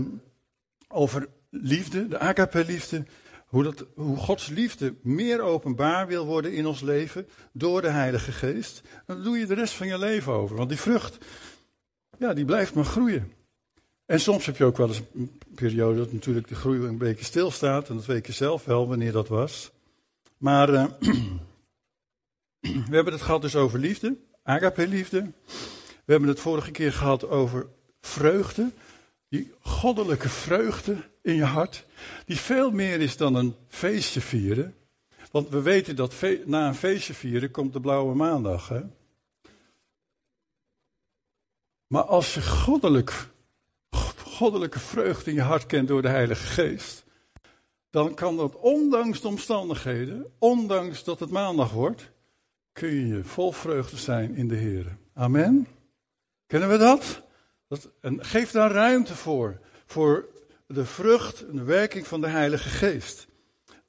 over 0.89 1.29
liefde, 1.51 2.09
de 2.09 2.19
agape-liefde. 2.19 3.05
Hoe, 3.47 3.63
dat, 3.63 3.85
hoe 3.95 4.17
Gods 4.17 4.49
liefde 4.49 4.95
meer 5.03 5.41
openbaar 5.41 6.07
wil 6.07 6.27
worden 6.27 6.53
in 6.53 6.67
ons 6.67 6.81
leven 6.81 7.29
door 7.53 7.83
de 7.83 7.91
Heilige 7.91 8.33
Geest. 8.33 8.83
Dan 9.07 9.23
doe 9.23 9.39
je 9.39 9.47
de 9.47 9.55
rest 9.55 9.75
van 9.75 9.87
je 9.87 9.99
leven 9.99 10.33
over. 10.33 10.57
Want 10.57 10.69
die 10.69 10.79
vrucht, 10.79 11.19
ja, 12.19 12.35
die 12.35 12.45
blijft 12.45 12.75
maar 12.75 12.85
groeien. 12.85 13.33
En 14.07 14.21
soms 14.21 14.47
heb 14.47 14.57
je 14.57 14.65
ook 14.65 14.77
wel 14.77 14.89
eens 14.89 15.03
een 15.15 15.39
periode 15.55 15.99
dat 15.99 16.13
natuurlijk 16.13 16.49
de 16.49 16.55
groei 16.55 16.87
een 16.87 16.99
beetje 16.99 17.25
stilstaat. 17.25 17.89
En 17.89 17.95
dat 17.95 18.07
weet 18.07 18.27
je 18.27 18.33
zelf 18.33 18.65
wel 18.65 18.89
wanneer 18.89 19.13
dat 19.13 19.29
was. 19.29 19.71
Maar 20.37 20.71
uh, 20.71 20.85
we 22.89 22.95
hebben 22.95 23.13
het 23.13 23.23
gehad 23.23 23.43
dus 23.43 23.57
over 23.57 23.79
liefde, 23.79 24.17
agape-liefde. 24.43 25.33
We 26.05 26.13
hebben 26.13 26.29
het 26.29 26.41
vorige 26.41 26.71
keer 26.71 26.93
gehad 26.93 27.29
over 27.29 27.67
vreugde. 28.01 28.71
Die 29.29 29.53
goddelijke 29.61 30.29
vreugde 30.29 30.97
in 31.23 31.35
je 31.35 31.45
hart. 31.45 31.85
Die 32.27 32.37
veel 32.37 32.71
meer 32.71 33.01
is 33.01 33.17
dan 33.17 33.35
een 33.35 33.55
feestje 33.69 34.21
vieren. 34.21 34.75
Want 35.31 35.49
we 35.49 35.63
weten 35.63 35.97
dat 35.97 36.15
na 36.45 36.69
een 36.69 36.75
feestje 36.75 37.15
vieren 37.15 37.51
komt 37.51 37.73
de 37.73 37.81
blauwe 37.81 38.15
maandag. 38.15 38.69
Hè? 38.69 38.81
Maar 41.87 42.03
als 42.03 42.35
je 42.35 42.43
goddelijk, 42.43 43.29
goddelijke 44.37 44.79
vreugde 44.79 45.31
in 45.31 45.37
je 45.37 45.43
hart 45.43 45.67
kent 45.67 45.89
door 45.89 46.03
de 46.03 46.09
Heilige 46.09 46.47
Geest. 46.47 47.05
Dan 47.91 48.15
kan 48.15 48.37
dat 48.37 48.57
ondanks 48.57 49.21
de 49.21 49.29
omstandigheden, 49.29 50.27
ondanks 50.39 51.05
dat 51.05 51.21
het 51.21 51.31
maandag 51.31 51.73
wordt, 51.73 52.11
kun 52.73 53.07
je 53.07 53.25
vol 53.25 53.53
vreugde 53.53 53.97
zijn 53.97 54.35
in 54.35 54.49
de 54.49 54.55
Heer. 54.55 54.97
Amen. 55.15 55.67
Kennen 56.47 56.69
we 56.69 56.77
dat? 56.77 57.23
dat 57.69 57.91
en 58.01 58.25
geef 58.25 58.51
daar 58.51 58.71
ruimte 58.71 59.15
voor. 59.15 59.61
Voor 59.87 60.29
de 60.67 60.85
vrucht 60.85 61.47
en 61.47 61.57
de 61.57 61.63
werking 61.63 62.07
van 62.07 62.21
de 62.21 62.29
Heilige 62.29 62.69
Geest. 62.69 63.27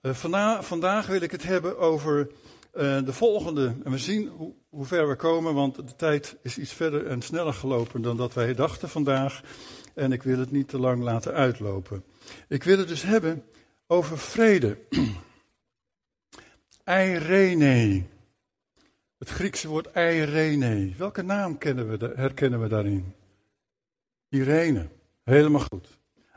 Uh, 0.02 0.62
vandaag 0.62 1.08
wil 1.08 1.22
ik 1.22 1.32
het 1.32 1.44
hebben 1.44 1.78
over 1.78 2.28
uh, 2.74 3.06
de 3.06 3.14
volgende. 3.14 3.76
En 3.84 3.92
we 3.92 3.98
zien 3.98 4.28
hoe, 4.28 4.54
hoe, 4.70 4.86
ver 4.86 5.08
we 5.08 5.16
komen, 5.16 5.54
want 5.54 5.76
de 5.76 5.96
tijd 5.96 6.38
is 6.42 6.58
iets 6.58 6.74
verder 6.74 7.08
en 7.08 7.22
sneller 7.22 7.54
gelopen 7.54 8.02
dan 8.02 8.18
dat 8.18 8.34
wij 8.34 8.54
dachten 8.54 8.90
vandaag. 8.90 9.42
En 9.98 10.12
ik 10.12 10.24
wil 10.24 10.40
het 10.40 10.52
niet 10.52 10.68
te 10.68 10.80
lang 10.80 11.04
laten 11.04 11.34
uitlopen. 11.34 12.04
Ik 12.48 12.64
wil 12.64 12.78
het 12.78 12.88
dus 12.88 13.02
hebben 13.02 13.44
over 13.88 14.18
vrede. 14.18 14.78
Eirene. 16.84 18.04
Het 19.18 19.30
Griekse 19.30 19.68
woord 19.68 19.92
Eirene. 19.92 20.94
Welke 20.98 21.22
naam 21.22 21.58
kennen 21.58 21.90
we, 21.90 22.14
herkennen 22.16 22.62
we 22.62 22.68
daarin? 22.68 23.14
Irene. 24.30 24.88
Helemaal 25.24 25.66
goed. 25.72 25.88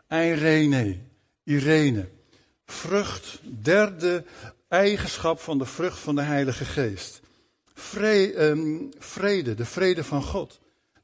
Eirene. 0.06 0.96
Irene. 1.44 2.08
Vrucht, 2.64 3.40
derde 3.62 4.24
eigenschap 4.68 5.40
van 5.40 5.58
de 5.58 5.66
vrucht 5.66 5.98
van 5.98 6.14
de 6.14 6.22
Heilige 6.22 6.64
Geest. 6.64 7.20
Ehm, 7.92 8.76
vrede, 8.98 9.54
de 9.54 9.64
vrede 9.64 10.04
van 10.04 10.22
God. 10.22 10.60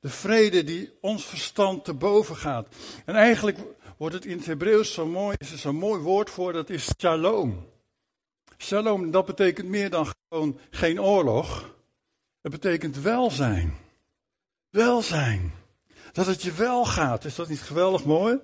De 0.07 0.13
vrede 0.13 0.65
die 0.65 0.93
ons 1.01 1.25
verstand 1.25 1.85
te 1.85 1.95
boven 1.95 2.37
gaat. 2.37 2.69
En 3.05 3.15
eigenlijk 3.15 3.59
wordt 3.97 4.15
het 4.15 4.25
in 4.25 4.37
het 4.37 4.47
Hebreeuws 4.47 4.93
zo 4.93 5.07
mooi, 5.07 5.37
is 5.39 5.53
er 5.53 5.59
zo'n 5.59 5.77
mooi 5.77 6.01
woord 6.01 6.31
voor, 6.31 6.53
dat 6.53 6.71
is 6.71 6.91
shalom. 6.99 7.67
Shalom, 8.59 9.11
dat 9.11 9.27
betekent 9.27 9.69
meer 9.69 9.91
dan 9.91 10.07
gewoon 10.29 10.59
geen 10.71 11.01
oorlog. 11.01 11.75
Het 12.41 12.53
betekent 12.53 13.01
welzijn. 13.01 13.75
Welzijn. 14.71 15.55
Dat 16.13 16.27
het 16.27 16.43
je 16.43 16.53
wel 16.53 16.85
gaat. 16.85 17.25
Is 17.25 17.35
dat 17.35 17.49
niet 17.49 17.63
geweldig 17.63 18.05
mooi? 18.05 18.39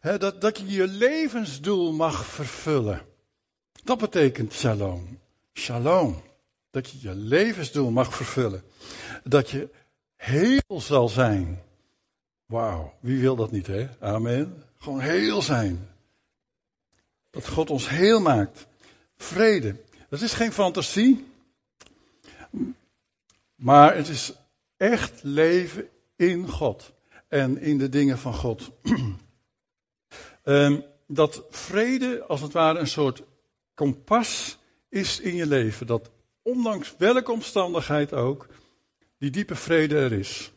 dat, 0.00 0.40
dat 0.40 0.58
je 0.58 0.66
je 0.66 0.86
levensdoel 0.86 1.92
mag 1.92 2.26
vervullen. 2.26 3.02
Dat 3.84 3.98
betekent 3.98 4.52
shalom. 4.52 5.18
Shalom. 5.54 6.22
Dat 6.70 6.90
je 6.90 6.98
je 7.00 7.14
levensdoel 7.14 7.90
mag 7.90 8.14
vervullen. 8.14 8.62
Dat 9.24 9.50
je 9.50 9.68
heel 10.22 10.80
zal 10.80 11.08
zijn. 11.08 11.62
Wauw, 12.46 12.94
wie 13.00 13.20
wil 13.20 13.36
dat 13.36 13.50
niet, 13.50 13.66
hè? 13.66 13.88
Amen. 14.00 14.64
Gewoon 14.78 15.00
heel 15.00 15.42
zijn. 15.42 15.88
Dat 17.30 17.48
God 17.48 17.70
ons 17.70 17.88
heel 17.88 18.20
maakt. 18.20 18.66
Vrede. 19.16 19.76
Dat 20.08 20.20
is 20.20 20.32
geen 20.32 20.52
fantasie. 20.52 21.26
Maar 23.54 23.96
het 23.96 24.08
is 24.08 24.32
echt 24.76 25.22
leven 25.22 25.88
in 26.16 26.48
God. 26.48 26.92
En 27.28 27.58
in 27.58 27.78
de 27.78 27.88
dingen 27.88 28.18
van 28.18 28.34
God. 28.34 28.70
um, 30.44 30.84
dat 31.06 31.44
vrede 31.50 32.24
als 32.26 32.40
het 32.40 32.52
ware 32.52 32.78
een 32.78 32.86
soort 32.86 33.22
kompas 33.74 34.58
is 34.88 35.20
in 35.20 35.34
je 35.34 35.46
leven. 35.46 35.86
Dat 35.86 36.10
ondanks 36.42 36.94
welke 36.98 37.32
omstandigheid 37.32 38.12
ook, 38.12 38.48
die 39.22 39.30
diepe 39.30 39.54
vrede 39.54 39.98
er 39.98 40.12
is. 40.12 40.52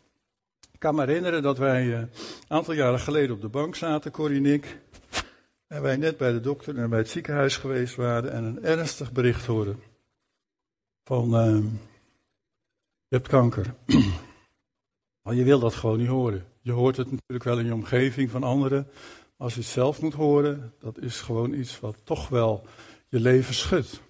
Ik 0.71 0.79
kan 0.79 0.95
me 0.95 1.05
herinneren 1.05 1.41
dat 1.41 1.57
wij 1.57 1.93
een 1.93 2.01
uh, 2.01 2.19
aantal 2.47 2.73
jaren 2.73 2.99
geleden 2.99 3.35
op 3.35 3.41
de 3.41 3.47
bank 3.47 3.75
zaten, 3.75 4.11
Corrie 4.11 4.37
en 4.37 4.45
ik. 4.45 4.79
En 5.67 5.81
wij 5.81 5.97
net 5.97 6.17
bij 6.17 6.31
de 6.31 6.39
dokter 6.39 6.77
en 6.77 6.89
bij 6.89 6.99
het 6.99 7.09
ziekenhuis 7.09 7.57
geweest 7.57 7.95
waren 7.95 8.31
en 8.31 8.43
een 8.43 8.63
ernstig 8.63 9.11
bericht 9.11 9.45
hoorden. 9.45 9.79
Van, 11.03 11.25
uh, 11.25 11.63
je 13.07 13.15
hebt 13.15 13.27
kanker. 13.27 13.73
maar 15.23 15.35
je 15.35 15.43
wil 15.43 15.59
dat 15.59 15.73
gewoon 15.73 15.97
niet 15.97 16.07
horen. 16.07 16.45
Je 16.61 16.71
hoort 16.71 16.97
het 16.97 17.11
natuurlijk 17.11 17.43
wel 17.43 17.59
in 17.59 17.65
je 17.65 17.73
omgeving 17.73 18.29
van 18.29 18.43
anderen. 18.43 18.87
Als 19.37 19.53
je 19.53 19.59
het 19.59 19.69
zelf 19.69 20.01
moet 20.01 20.13
horen, 20.13 20.73
dat 20.79 20.99
is 20.99 21.21
gewoon 21.21 21.53
iets 21.53 21.79
wat 21.79 21.97
toch 22.03 22.29
wel 22.29 22.65
je 23.07 23.19
leven 23.19 23.53
schudt. 23.53 24.01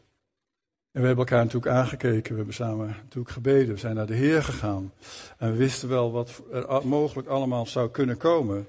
En 0.96 1.02
we 1.02 1.08
hebben 1.08 1.26
elkaar 1.26 1.44
natuurlijk 1.44 1.76
aangekeken, 1.76 2.32
we 2.32 2.38
hebben 2.38 2.54
samen 2.54 2.88
natuurlijk 2.88 3.30
gebeden, 3.30 3.74
we 3.74 3.80
zijn 3.80 3.96
naar 3.96 4.06
de 4.06 4.14
Heer 4.14 4.44
gegaan. 4.44 4.92
En 5.38 5.52
we 5.52 5.58
wisten 5.58 5.90
wel 5.90 6.12
wat 6.12 6.42
er 6.52 6.88
mogelijk 6.88 7.28
allemaal 7.28 7.66
zou 7.66 7.90
kunnen 7.90 8.18
komen. 8.18 8.68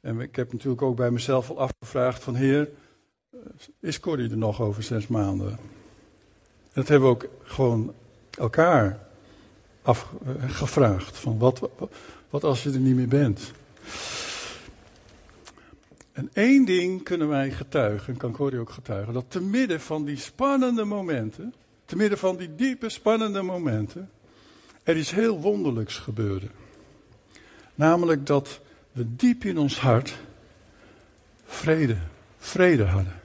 En 0.00 0.20
ik 0.20 0.36
heb 0.36 0.52
natuurlijk 0.52 0.82
ook 0.82 0.96
bij 0.96 1.10
mezelf 1.10 1.50
al 1.50 1.58
afgevraagd 1.58 2.22
van 2.22 2.34
Heer, 2.34 2.68
is 3.80 4.00
Corrie 4.00 4.30
er 4.30 4.36
nog 4.36 4.60
over 4.60 4.82
zes 4.82 5.06
maanden? 5.06 5.48
En 5.50 5.58
dat 6.72 6.88
hebben 6.88 7.08
we 7.08 7.14
ook 7.14 7.26
gewoon 7.42 7.94
elkaar 8.30 8.98
afgevraagd. 9.82 11.16
Van 11.16 11.38
wat, 11.38 11.68
wat 12.30 12.44
als 12.44 12.62
je 12.62 12.70
er 12.70 12.78
niet 12.78 12.96
meer 12.96 13.08
bent? 13.08 13.52
En 16.20 16.30
één 16.32 16.64
ding 16.64 17.02
kunnen 17.02 17.28
wij 17.28 17.50
getuigen, 17.50 18.12
en 18.12 18.18
kan 18.18 18.32
Corrie 18.32 18.60
ook 18.60 18.70
getuigen, 18.70 19.12
dat 19.12 19.24
te 19.28 19.40
midden 19.40 19.80
van 19.80 20.04
die 20.04 20.16
spannende 20.16 20.84
momenten, 20.84 21.54
te 21.84 21.96
midden 21.96 22.18
van 22.18 22.36
die 22.36 22.54
diepe 22.54 22.88
spannende 22.88 23.42
momenten, 23.42 24.10
er 24.82 24.96
iets 24.96 25.10
heel 25.10 25.40
wonderlijks 25.40 25.98
gebeurde. 25.98 26.46
Namelijk 27.74 28.26
dat 28.26 28.60
we 28.92 29.16
diep 29.16 29.44
in 29.44 29.58
ons 29.58 29.78
hart 29.78 30.18
vrede, 31.44 31.96
vrede 32.38 32.84
hadden. 32.84 33.20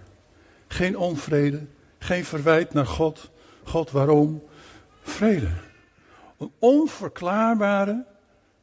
Geen 0.67 0.97
onvrede, 0.97 1.65
geen 1.97 2.25
verwijt 2.25 2.73
naar 2.73 2.87
God. 2.87 3.31
God, 3.63 3.91
waarom? 3.91 4.43
Vrede. 5.01 5.49
Een 6.37 6.51
onverklaarbare, 6.59 8.05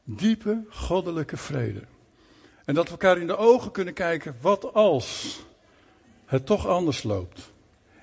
diepe, 0.05 0.65
goddelijke 0.69 1.37
vrede. 1.37 1.83
En 2.65 2.75
dat 2.75 2.85
we 2.85 2.91
elkaar 2.91 3.19
in 3.19 3.27
de 3.27 3.37
ogen 3.37 3.71
kunnen 3.71 3.95
kijken, 3.95 4.37
wat 4.41 4.75
als 4.75 5.41
het 6.25 6.47
toch 6.47 6.67
anders 6.67 7.03
loopt? 7.03 7.51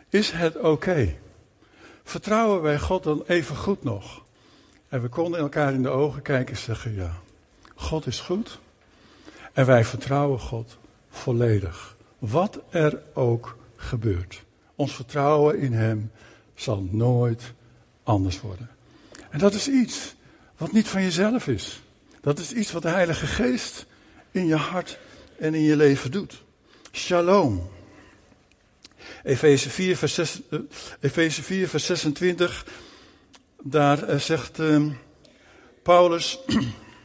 Is 0.10 0.32
het 0.32 0.60
oké? 0.60 1.16
Vertrouwen 2.04 2.62
wij 2.62 2.80
God 2.80 3.04
dan 3.04 3.24
even 3.28 3.56
goed 3.56 3.84
nog? 3.84 4.24
En 4.88 5.01
we 5.01 5.08
konden 5.08 5.39
elkaar 5.39 5.74
in 5.74 5.82
de 5.82 5.89
ogen 5.89 6.22
kijken 6.22 6.56
en 6.56 6.62
zeggen: 6.62 6.96
Ja, 6.96 7.12
God 7.75 8.06
is 8.06 8.20
goed. 8.20 8.60
En 9.54 9.66
wij 9.66 9.86
vertrouwen 9.86 10.39
God 10.39 10.78
volledig. 11.10 11.96
Wat 12.20 12.60
er 12.70 13.01
ook 13.13 13.58
gebeurt. 13.75 14.44
Ons 14.75 14.96
vertrouwen 14.96 15.60
in 15.60 15.74
Hem 15.74 16.12
zal 16.56 16.88
nooit 16.92 17.54
anders 18.04 18.42
worden. 18.42 18.70
En 19.30 19.39
dat 19.39 19.54
is 19.54 19.68
iets 19.68 20.16
wat 20.58 20.72
niet 20.72 20.88
van 20.88 21.01
jezelf 21.01 21.48
is. 21.48 21.82
Dat 22.22 22.39
is 22.39 22.54
iets 22.54 22.72
wat 22.72 22.82
de 22.82 22.89
Heilige 22.89 23.25
Geest 23.28 23.86
in 24.32 24.48
je 24.48 24.56
hart 24.56 25.00
en 25.38 25.54
in 25.54 25.62
je 25.62 25.76
leven 25.76 26.12
doet. 26.12 26.44
Shalom. 26.92 27.70
Efeze 29.24 29.70
4, 29.70 29.98
vers, 29.98 30.14
6, 30.14 30.42
uh, 30.50 30.60
Efeze 31.00 31.44
4, 31.44 31.68
vers 31.68 31.86
26. 31.86 32.66
Daar 33.64 34.10
uh, 34.10 34.20
zegt 34.20 34.60
uh, 34.60 34.86
Paulus 35.84 36.40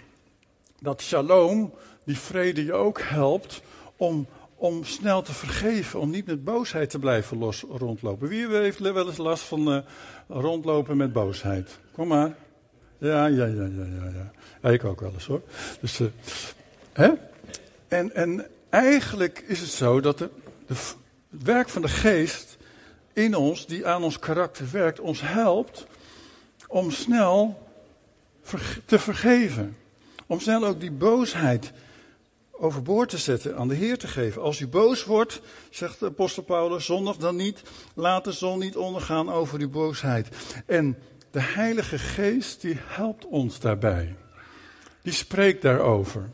dat 0.80 1.02
shalom, 1.02 1.74
die 2.04 2.18
vrede 2.18 2.64
je 2.64 2.72
ook 2.72 3.00
helpt 3.00 3.62
om, 3.96 4.26
om 4.54 4.84
snel 4.84 5.22
te 5.22 5.32
vergeven, 5.32 6.00
om 6.00 6.10
niet 6.10 6.26
met 6.26 6.44
boosheid 6.44 6.90
te 6.90 6.98
blijven 6.98 7.38
los 7.38 7.64
rondlopen. 7.70 8.28
Wie 8.28 8.46
heeft 8.46 8.78
wel 8.78 9.06
eens 9.06 9.16
last 9.16 9.42
van 9.42 9.72
uh, 9.72 9.78
rondlopen 10.28 10.96
met 10.96 11.12
boosheid? 11.12 11.78
Kom 11.92 12.08
maar. 12.08 12.36
Ja, 12.98 13.26
ja, 13.26 13.44
ja, 13.44 13.64
ja, 13.64 13.84
ja. 14.02 14.30
ja. 14.62 14.70
ik 14.70 14.84
ook 14.84 15.00
wel 15.00 15.12
eens 15.12 15.26
hoor. 15.26 15.42
Dus, 15.80 16.00
En, 17.88 18.14
en 18.14 18.46
eigenlijk 18.70 19.44
is 19.46 19.60
het 19.60 19.70
zo 19.70 20.00
dat 20.00 20.18
de, 20.18 20.30
het 20.66 20.96
werk 21.28 21.68
van 21.68 21.82
de 21.82 21.88
geest 21.88 22.56
in 23.12 23.34
ons, 23.34 23.66
die 23.66 23.86
aan 23.86 24.02
ons 24.02 24.18
karakter 24.18 24.70
werkt, 24.70 25.00
ons 25.00 25.20
helpt 25.20 25.86
om 26.68 26.90
snel 26.90 27.68
te 28.84 28.98
vergeven. 28.98 29.76
Om 30.26 30.40
snel 30.40 30.64
ook 30.64 30.80
die 30.80 30.90
boosheid 30.90 31.72
overboord 32.50 33.08
te 33.08 33.18
zetten, 33.18 33.56
aan 33.56 33.68
de 33.68 33.74
Heer 33.74 33.98
te 33.98 34.08
geven. 34.08 34.42
Als 34.42 34.60
u 34.60 34.66
boos 34.66 35.04
wordt, 35.04 35.40
zegt 35.70 36.00
de 36.00 36.06
apostel 36.06 36.42
Paulus, 36.42 36.84
zondag 36.84 37.16
dan 37.16 37.36
niet, 37.36 37.62
laat 37.94 38.24
de 38.24 38.32
zon 38.32 38.58
niet 38.58 38.76
ondergaan 38.76 39.30
over 39.30 39.58
die 39.58 39.68
boosheid. 39.68 40.28
En 40.66 40.98
de 41.30 41.40
Heilige 41.40 41.98
Geest, 41.98 42.60
die 42.60 42.78
helpt 42.86 43.26
ons 43.26 43.60
daarbij. 43.60 44.14
Die 45.02 45.12
spreekt 45.12 45.62
daarover. 45.62 46.30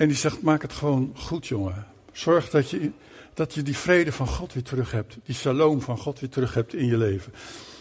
En 0.00 0.08
die 0.08 0.16
zegt, 0.16 0.42
maak 0.42 0.62
het 0.62 0.72
gewoon 0.72 1.12
goed, 1.16 1.46
jongen. 1.46 1.86
Zorg 2.12 2.50
dat 2.50 2.70
je, 2.70 2.90
dat 3.34 3.54
je 3.54 3.62
die 3.62 3.76
vrede 3.76 4.12
van 4.12 4.26
God 4.26 4.52
weer 4.52 4.62
terug 4.62 4.90
hebt. 4.90 5.16
Die 5.24 5.34
shalom 5.34 5.80
van 5.80 5.98
God 5.98 6.20
weer 6.20 6.30
terug 6.30 6.54
hebt 6.54 6.74
in 6.74 6.86
je 6.86 6.96
leven. 6.96 7.32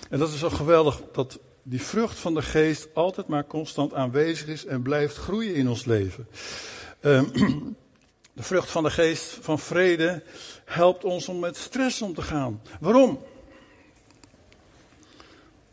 En 0.09 0.19
dat 0.19 0.29
is 0.29 0.39
zo 0.39 0.49
geweldig, 0.49 1.01
dat 1.11 1.39
die 1.63 1.81
vrucht 1.81 2.19
van 2.19 2.33
de 2.33 2.41
geest 2.41 2.87
altijd 2.93 3.27
maar 3.27 3.47
constant 3.47 3.93
aanwezig 3.93 4.47
is 4.47 4.65
en 4.65 4.81
blijft 4.81 5.17
groeien 5.17 5.55
in 5.55 5.69
ons 5.69 5.85
leven. 5.85 6.27
Um, 7.01 7.31
de 8.33 8.43
vrucht 8.43 8.71
van 8.71 8.83
de 8.83 8.91
geest 8.91 9.37
van 9.41 9.59
vrede 9.59 10.23
helpt 10.65 11.03
ons 11.03 11.27
om 11.27 11.39
met 11.39 11.57
stress 11.57 12.01
om 12.01 12.13
te 12.13 12.21
gaan. 12.21 12.61
Waarom? 12.79 13.19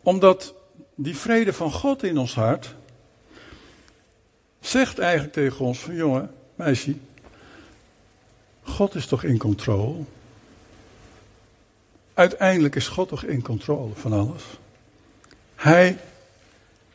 Omdat 0.03 0.55
die 0.95 1.17
vrede 1.17 1.53
van 1.53 1.73
God 1.73 2.03
in 2.03 2.19
ons 2.19 2.35
hart 2.35 2.75
zegt 4.61 4.99
eigenlijk 4.99 5.33
tegen 5.33 5.65
ons 5.65 5.79
van 5.79 5.95
jongen, 5.95 6.36
meisje, 6.57 6.95
God 8.63 8.95
is 8.95 9.07
toch 9.07 9.23
in 9.23 9.39
controle? 9.39 10.05
Uiteindelijk 12.15 12.75
is 12.75 12.89
God 12.89 13.09
toch 13.09 13.25
in 13.25 13.43
controle 13.43 13.95
van 13.95 14.13
alles? 14.13 14.43
Hij 15.55 15.99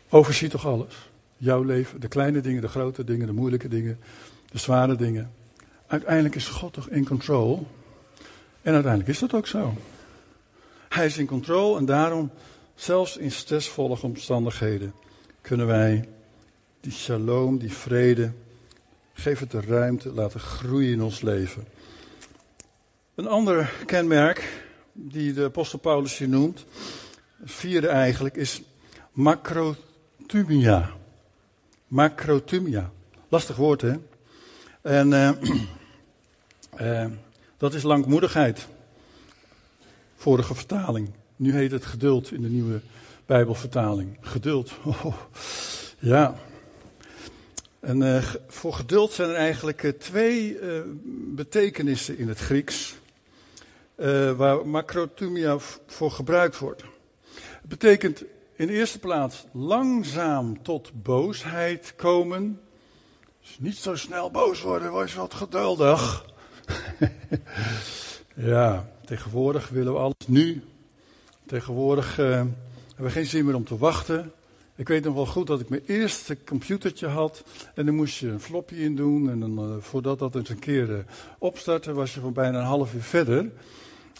overziet 0.10 0.52
toch 0.52 0.66
alles? 0.66 1.10
Jouw 1.38 1.64
leven, 1.64 2.00
de 2.00 2.08
kleine 2.08 2.42
dingen, 2.42 2.62
de 2.62 2.68
grote 2.68 3.04
dingen, 3.04 3.28
de 3.28 3.34
moeilijke 3.34 3.68
dingen, 3.68 4.00
de 4.52 4.58
zware 4.58 4.96
dingen. 4.96 5.32
Uiteindelijk 5.88 6.36
is 6.36 6.48
God 6.48 6.74
toch 6.74 6.90
in 6.90 7.06
controle? 7.06 7.60
En 8.62 8.74
uiteindelijk 8.74 9.12
is 9.12 9.20
dat 9.20 9.34
ook 9.34 9.48
zo. 9.48 9.74
Hij 10.90 11.06
is 11.06 11.18
in 11.18 11.26
controle 11.26 11.78
en 11.78 11.86
daarom, 11.86 12.32
zelfs 12.76 13.18
in 13.18 13.32
stressvolle 13.32 14.02
omstandigheden, 14.02 14.94
kunnen 15.42 15.68
wij 15.68 16.08
die 16.80 16.92
shalom, 16.92 17.58
die 17.58 17.74
vrede, 17.74 18.32
geef 19.14 19.40
het 19.40 19.52
de 19.52 19.62
ruimte, 19.62 20.14
laten 20.14 20.40
groeien 20.40 20.92
in 20.92 21.02
ons 21.02 21.22
leven. 21.22 21.66
Een 23.16 23.28
ander 23.28 23.74
kenmerk 23.86 24.64
die 24.94 25.34
de 25.34 25.44
apostel 25.44 25.80
Paulus 25.80 26.18
hier 26.18 26.30
noemt, 26.30 26.66
het 27.40 27.52
vierde 27.52 27.88
eigenlijk, 27.88 28.36
is 28.36 28.62
macrotumia. 29.12 30.92
Macrotumia. 31.88 32.92
Lastig 33.30 33.56
woord, 33.56 33.82
hè? 33.82 33.96
En 34.82 35.12
uh, 35.12 35.32
uh, 36.82 37.06
dat 37.58 37.74
is 37.74 37.84
langmoedigheid. 37.84 38.68
Vorige 40.16 40.56
vertaling. 40.56 41.10
Nu 41.36 41.54
heet 41.54 41.72
het 41.72 41.86
geduld 41.86 42.32
in 42.32 42.42
de 42.42 42.50
nieuwe 42.50 42.82
Bijbelvertaling. 43.26 44.18
Geduld. 44.22 44.72
Ja. 46.04 46.36
En 47.82 48.02
uh, 48.02 48.24
voor 48.48 48.74
geduld 48.74 49.12
zijn 49.12 49.30
er 49.30 49.36
eigenlijk 49.36 49.84
uh, 49.84 49.92
twee 49.92 50.60
uh, 50.60 50.82
betekenissen 51.36 52.18
in 52.18 52.28
het 52.28 52.40
Grieks. 52.40 52.96
waar 54.36 54.68
macrotumia 54.68 55.58
voor 55.88 56.12
gebruikt 56.12 56.58
wordt. 56.58 56.84
Het 57.34 57.70
betekent 57.70 58.24
in 58.56 58.68
de 58.68 58.74
eerste 58.74 59.00
plaats 59.00 59.46
langzaam 59.52 60.64
tot 60.64 60.92
boosheid 61.04 61.94
komen. 61.96 62.62
Dus 63.42 63.58
niet 63.60 63.78
zo 63.78 63.96
snel 63.96 64.32
boos 64.32 64.62
worden, 64.62 64.94
wees 64.94 65.14
wat 65.14 65.34
geduldig. 65.34 66.26
ja, 68.36 68.90
tegenwoordig 69.06 69.70
willen 69.70 69.94
we 69.94 70.00
alles 70.00 70.28
nu. 70.28 70.64
Tegenwoordig 71.46 72.16
hebben 72.16 72.56
we 72.96 73.10
geen 73.10 73.26
zin 73.26 73.46
meer 73.46 73.56
om 73.56 73.66
te 73.66 73.78
wachten. 73.78 74.32
Ik 74.82 74.88
weet 74.88 75.04
nog 75.04 75.14
wel 75.14 75.26
goed 75.26 75.48
dat 75.48 75.60
ik 75.60 75.70
mijn 75.70 75.84
eerste 75.86 76.38
computertje 76.46 77.08
had. 77.08 77.44
En 77.76 77.86
dan 77.86 77.96
moest 77.96 78.18
je 78.18 78.28
een 78.28 78.40
flopje 78.40 78.76
in 78.76 78.96
doen. 78.96 79.30
En 79.30 79.40
dan, 79.40 79.70
uh, 79.70 79.76
voordat 79.80 80.20
dat 80.20 80.36
eens 80.36 80.50
een 80.50 80.60
keer 80.60 80.90
uh, 80.90 80.98
opstartte, 81.38 81.94
was 81.94 82.14
je 82.14 82.20
van 82.20 82.34
bijna 82.34 82.60
een 82.60 82.66
half 82.66 82.94
uur 82.94 83.02
verder. 83.02 83.52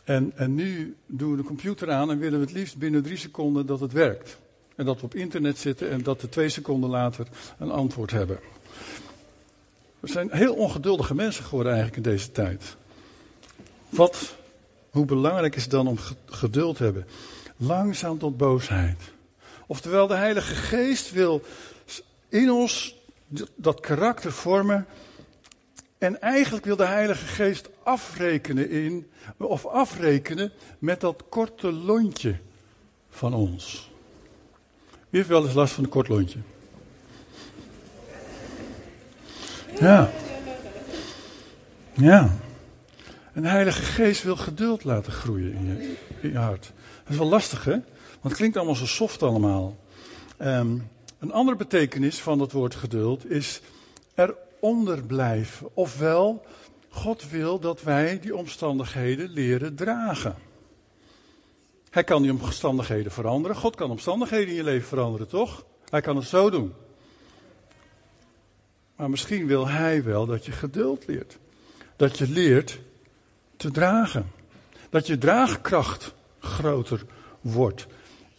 En, 0.04 0.32
en 0.36 0.56
nu 0.56 0.96
doen 1.06 1.32
we 1.32 1.38
de 1.38 1.44
computer 1.44 1.92
aan 1.92 2.12
en 2.12 2.20
willen 2.20 2.40
we 2.40 2.46
het 2.46 2.54
liefst 2.54 2.78
binnen 2.78 3.04
drie 3.04 3.18
seconden 3.18 3.66
dat 3.66 3.80
het 3.80 3.92
werkt. 3.92 4.38
En 4.76 4.86
dat 4.86 5.00
we 5.00 5.06
op 5.06 5.16
internet 5.16 5.58
zitten 5.58 5.90
en 5.90 6.04
dat 6.04 6.22
we 6.22 6.30
twee 6.30 6.50
seconden 6.50 6.90
later 6.90 7.28
een 7.58 7.72
antwoord 7.72 8.12
hebben. 8.12 8.40
We 10.00 10.08
zijn 10.08 10.30
heel 10.32 10.54
ongeduldige 10.54 11.16
mensen 11.16 11.44
geworden 11.44 11.74
eigenlijk 11.74 12.06
in 12.06 12.12
deze 12.12 12.32
tijd. 12.32 12.76
Wat, 13.90 14.36
hoe 14.90 15.06
belangrijk 15.06 15.56
is 15.56 15.62
het 15.62 15.72
dan 15.72 15.88
om 15.88 15.98
geduld 16.26 16.78
te 16.78 16.84
hebben? 16.84 17.06
Langzaam 17.58 18.18
tot 18.18 18.38
boosheid. 18.38 19.12
Oftewel, 19.72 20.08
de 20.08 20.16
Heilige 20.16 20.56
Geest 20.56 21.12
wil 21.12 21.42
in 22.30 22.52
ons 22.52 22.96
dat 23.56 23.80
karakter 23.80 24.32
vormen. 24.32 24.86
En 25.98 26.22
eigenlijk 26.22 26.66
wil 26.66 26.76
de 26.76 26.86
Heilige 26.86 27.26
Geest 27.26 27.70
afrekenen 27.84 28.70
in, 28.70 29.12
of 29.38 29.66
afrekenen 29.66 30.52
met 30.80 31.00
dat 31.00 31.24
korte 31.30 31.72
lontje 31.72 32.36
van 33.10 33.34
ons. 33.34 33.92
Wie 34.90 35.20
heeft 35.20 35.28
wel 35.28 35.46
eens 35.46 35.54
last 35.54 35.74
van 35.74 35.84
een 35.84 35.90
kort 35.90 36.08
lontje? 36.08 36.40
Ja. 39.80 40.12
Ja. 41.94 42.38
En 43.34 43.42
de 43.42 43.50
Heilige 43.50 43.82
Geest 43.82 44.24
wil 44.24 44.38
geduld 44.38 44.84
laten 44.84 45.12
groeien 45.12 45.54
in 45.54 45.66
je, 45.66 45.96
in 46.22 46.30
je 46.30 46.38
hart. 46.38 46.72
Dat 47.04 47.12
is 47.12 47.18
wel 47.18 47.28
lastig, 47.28 47.64
hè? 47.64 47.78
Want 48.22 48.34
het 48.34 48.36
klinkt 48.38 48.58
allemaal 48.58 48.76
zo 48.76 48.86
soft 48.86 49.24
allemaal. 49.24 49.78
Um, 50.42 50.90
een 51.20 51.32
andere 51.32 51.58
betekenis 51.58 52.20
van 52.20 52.40
het 52.40 52.52
woord 52.52 52.76
geduld 52.76 53.30
is 53.30 53.62
eronder 54.16 55.04
blijven. 55.04 55.70
Ofwel, 55.74 56.46
God 56.90 57.30
wil 57.30 57.60
dat 57.60 57.82
wij 57.82 58.20
die 58.20 58.36
omstandigheden 58.36 59.30
leren 59.30 59.76
dragen. 59.76 60.36
Hij 61.90 62.04
kan 62.04 62.22
die 62.22 62.32
omstandigheden 62.32 63.12
veranderen. 63.12 63.58
God 63.58 63.76
kan 63.76 63.90
omstandigheden 63.90 64.48
in 64.48 64.56
je 64.56 64.64
leven 64.64 64.88
veranderen, 64.88 65.28
toch? 65.28 65.66
Hij 65.90 66.02
kan 66.02 66.16
het 66.16 66.28
zo 66.28 66.50
doen. 66.50 66.74
Maar 68.96 69.10
misschien 69.10 69.48
wil 69.48 69.68
hij 69.68 70.04
wel 70.04 70.26
dat 70.26 70.46
je 70.46 70.52
geduld 70.52 71.08
leert. 71.08 71.38
Dat 71.96 72.18
je 72.18 72.30
leert 72.30 72.80
te 73.58 73.72
dragen. 73.72 74.32
Dat 74.90 75.08
je 75.08 75.18
draagkracht 75.18 76.14
groter 76.40 77.06
wordt 77.42 77.88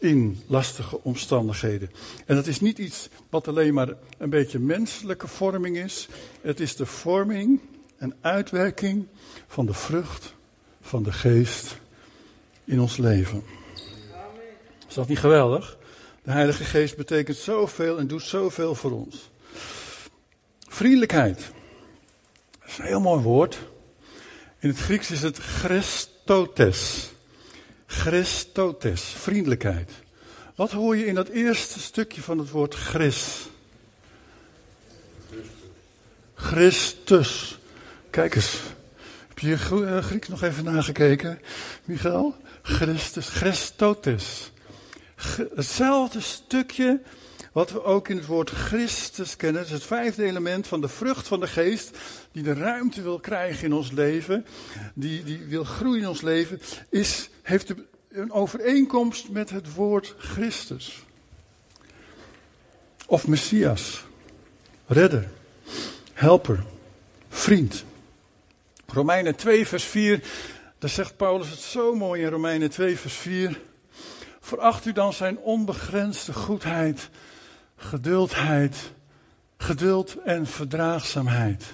in 0.03 0.43
lastige 0.47 1.03
omstandigheden. 1.03 1.91
En 2.27 2.37
dat 2.37 2.47
is 2.47 2.61
niet 2.61 2.79
iets 2.79 3.09
wat 3.31 3.49
alleen 3.49 3.75
maar 3.75 3.89
een 4.19 4.31
beetje 4.31 4.59
menselijke 4.59 5.29
vorming 5.29 5.77
is. 5.77 6.09
Het 6.41 6.61
is 6.61 6.77
de 6.77 6.87
vorming 6.87 7.61
en 7.97 8.15
uitwerking 8.21 9.07
van 9.47 9.67
de 9.67 9.75
vrucht 9.75 10.35
van 10.81 11.03
de 11.03 11.13
geest 11.13 11.79
in 12.65 12.81
ons 12.81 12.97
leven. 12.97 13.43
Is 14.89 14.95
dat 14.95 15.09
niet 15.09 15.19
geweldig? 15.19 15.79
De 16.23 16.31
Heilige 16.31 16.65
Geest 16.65 16.97
betekent 16.97 17.37
zoveel 17.37 17.99
en 17.99 18.07
doet 18.07 18.23
zoveel 18.23 18.75
voor 18.75 18.93
ons. 18.93 19.31
Vriendelijkheid. 20.69 21.51
Dat 22.61 22.69
is 22.69 22.79
een 22.79 22.85
heel 22.85 23.01
mooi 23.01 23.23
woord. 23.23 23.59
In 24.59 24.69
het 24.69 24.79
Grieks 24.79 25.11
is 25.11 25.23
het 25.23 25.39
Christotes. 25.39 27.12
Christotes, 27.93 29.03
vriendelijkheid. 29.03 29.91
Wat 30.55 30.71
hoor 30.71 30.97
je 30.97 31.07
in 31.07 31.15
dat 31.15 31.29
eerste 31.29 31.81
stukje 31.81 32.23
van 32.23 32.39
het 32.39 32.51
woord 32.51 32.75
Christ? 32.75 33.49
Christus. 36.35 37.59
Kijk 38.11 38.35
eens. 38.35 38.61
Heb 39.29 39.39
je 39.39 39.55
eh, 39.55 40.05
Grieks 40.05 40.29
nog 40.29 40.43
even 40.43 40.65
nagekeken, 40.65 41.41
Michael? 41.85 42.37
Christus, 42.63 43.29
Christotes. 43.29 44.51
Hetzelfde 45.55 46.21
stukje 46.21 47.01
wat 47.53 47.71
we 47.71 47.83
ook 47.83 48.09
in 48.09 48.17
het 48.17 48.27
woord 48.27 48.51
Christus 48.51 49.37
kennen. 49.37 49.63
Is 49.63 49.71
het 49.71 49.83
vijfde 49.83 50.25
element 50.25 50.67
van 50.67 50.81
de 50.81 50.89
vrucht 50.89 51.29
van 51.29 51.41
de 51.41 51.47
geest. 51.47 51.99
Die 52.33 52.43
de 52.43 52.55
ruimte 52.55 53.03
wil 53.03 53.21
krijgen 53.21 53.65
in 53.65 53.73
ons 53.73 53.91
leven. 53.91 54.47
Die, 54.95 55.25
die 55.25 55.45
wil 55.45 55.65
groeien 55.65 56.03
in 56.03 56.09
ons 56.09 56.21
leven. 56.21 56.61
Is, 56.89 57.31
heeft 57.43 57.75
een 58.09 58.33
overeenkomst 58.33 59.29
met 59.29 59.51
het 59.51 59.75
woord 59.75 60.15
Christus. 60.19 61.03
Of 63.07 63.27
Messias. 63.27 64.05
Redder. 64.87 65.29
Helper. 66.13 66.65
Vriend. 67.29 67.85
Romeinen 68.87 69.37
2 69.37 69.67
vers 69.67 69.85
4. 69.85 70.23
Daar 70.79 70.91
zegt 70.91 71.17
Paulus 71.17 71.51
het 71.51 71.59
zo 71.59 71.95
mooi 71.95 72.23
in 72.23 72.29
Romeinen 72.29 72.71
2 72.71 72.99
vers 72.99 73.15
4. 73.15 73.61
Veracht 74.41 74.87
u 74.87 74.93
dan 74.93 75.13
zijn 75.13 75.39
onbegrensde 75.39 76.33
goedheid, 76.33 77.09
geduldheid, 77.83 78.93
geduld 79.57 80.17
en 80.25 80.47
verdraagzaamheid. 80.47 81.65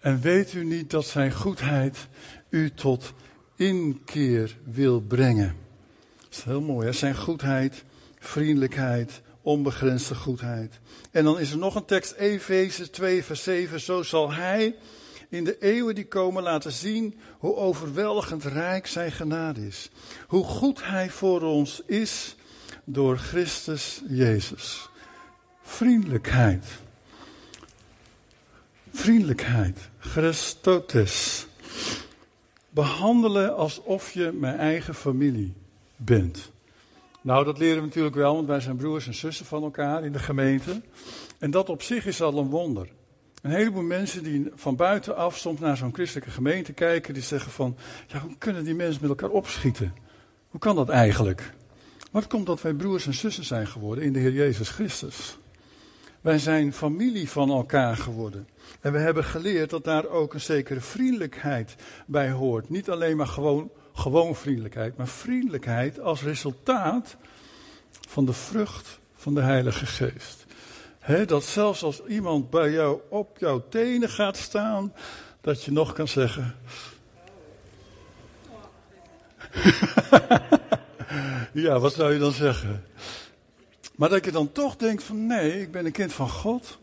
En 0.00 0.20
weet 0.20 0.52
u 0.52 0.64
niet 0.64 0.90
dat 0.90 1.06
zijn 1.06 1.32
goedheid 1.32 2.08
u 2.50 2.70
tot 2.70 3.12
inkeer 3.56 4.56
wil 4.64 5.00
brengen? 5.00 5.56
Dat 6.16 6.30
is 6.30 6.42
heel 6.42 6.60
mooi, 6.60 6.86
hè? 6.86 6.92
Zijn 6.92 7.16
goedheid, 7.16 7.84
vriendelijkheid, 8.18 9.20
onbegrensde 9.42 10.14
goedheid. 10.14 10.80
En 11.10 11.24
dan 11.24 11.38
is 11.38 11.50
er 11.50 11.58
nog 11.58 11.74
een 11.74 11.84
tekst, 11.84 12.12
Efeze 12.12 12.90
2, 12.90 13.24
vers 13.24 13.42
7. 13.42 13.80
Zo 13.80 14.02
zal 14.02 14.32
hij 14.32 14.76
in 15.28 15.44
de 15.44 15.58
eeuwen 15.58 15.94
die 15.94 16.06
komen 16.06 16.42
laten 16.42 16.72
zien 16.72 17.18
hoe 17.38 17.56
overweldigend 17.56 18.44
rijk 18.44 18.86
zijn 18.86 19.12
genade 19.12 19.66
is. 19.66 19.90
Hoe 20.26 20.44
goed 20.44 20.84
hij 20.84 21.10
voor 21.10 21.42
ons 21.42 21.82
is 21.86 22.36
door 22.84 23.18
Christus 23.18 24.02
Jezus. 24.08 24.90
Vriendelijkheid. 25.72 26.64
Vriendelijkheid. 28.90 29.78
Christotes. 29.98 31.46
Behandelen 32.70 33.56
alsof 33.56 34.10
je 34.10 34.32
mijn 34.32 34.58
eigen 34.58 34.94
familie 34.94 35.54
bent. 35.96 36.50
Nou, 37.20 37.44
dat 37.44 37.58
leren 37.58 37.76
we 37.76 37.86
natuurlijk 37.86 38.14
wel, 38.14 38.34
want 38.34 38.46
wij 38.46 38.60
zijn 38.60 38.76
broers 38.76 39.06
en 39.06 39.14
zussen 39.14 39.46
van 39.46 39.62
elkaar 39.62 40.04
in 40.04 40.12
de 40.12 40.18
gemeente. 40.18 40.80
En 41.38 41.50
dat 41.50 41.68
op 41.68 41.82
zich 41.82 42.06
is 42.06 42.22
al 42.22 42.38
een 42.38 42.50
wonder. 42.50 42.88
Een 43.42 43.50
heleboel 43.50 43.82
mensen 43.82 44.22
die 44.22 44.50
van 44.54 44.76
buitenaf 44.76 45.38
soms 45.38 45.60
naar 45.60 45.76
zo'n 45.76 45.94
christelijke 45.94 46.30
gemeente 46.30 46.72
kijken, 46.72 47.14
die 47.14 47.22
zeggen 47.22 47.52
van, 47.52 47.76
ja, 48.06 48.20
hoe 48.20 48.38
kunnen 48.38 48.64
die 48.64 48.74
mensen 48.74 49.00
met 49.00 49.10
elkaar 49.10 49.30
opschieten? 49.30 49.94
Hoe 50.48 50.60
kan 50.60 50.76
dat 50.76 50.88
eigenlijk? 50.88 51.54
Het 52.12 52.26
komt 52.26 52.46
dat 52.46 52.62
wij 52.62 52.74
broers 52.74 53.06
en 53.06 53.14
zussen 53.14 53.44
zijn 53.44 53.66
geworden 53.66 54.04
in 54.04 54.12
de 54.12 54.18
Heer 54.18 54.32
Jezus 54.32 54.68
Christus. 54.68 55.36
Wij 56.22 56.38
zijn 56.38 56.72
familie 56.72 57.30
van 57.30 57.50
elkaar 57.50 57.96
geworden. 57.96 58.48
En 58.80 58.92
we 58.92 58.98
hebben 58.98 59.24
geleerd 59.24 59.70
dat 59.70 59.84
daar 59.84 60.06
ook 60.06 60.34
een 60.34 60.40
zekere 60.40 60.80
vriendelijkheid 60.80 61.76
bij 62.06 62.30
hoort. 62.30 62.68
Niet 62.68 62.90
alleen 62.90 63.16
maar 63.16 63.26
gewoon, 63.26 63.70
gewoon 63.92 64.34
vriendelijkheid, 64.34 64.96
maar 64.96 65.08
vriendelijkheid 65.08 66.00
als 66.00 66.22
resultaat 66.22 67.16
van 68.08 68.24
de 68.24 68.32
vrucht 68.32 69.00
van 69.14 69.34
de 69.34 69.40
Heilige 69.40 69.86
Geest 69.86 70.42
dat 71.26 71.44
zelfs 71.44 71.82
als 71.82 72.04
iemand 72.04 72.50
bij 72.50 72.70
jou 72.70 73.00
op 73.08 73.38
jouw 73.38 73.64
tenen 73.68 74.08
gaat 74.08 74.36
staan, 74.36 74.92
dat 75.40 75.62
je 75.64 75.72
nog 75.72 75.92
kan 75.92 76.08
zeggen. 76.08 76.54
ja, 81.52 81.78
wat 81.78 81.92
zou 81.92 82.12
je 82.12 82.18
dan 82.18 82.32
zeggen? 82.32 82.84
Maar 84.02 84.10
dat 84.10 84.24
je 84.24 84.30
dan 84.30 84.52
toch 84.52 84.76
denkt 84.76 85.02
van 85.02 85.26
nee, 85.26 85.60
ik 85.60 85.70
ben 85.70 85.86
een 85.86 85.92
kind 85.92 86.12
van 86.12 86.28
God. 86.28 86.78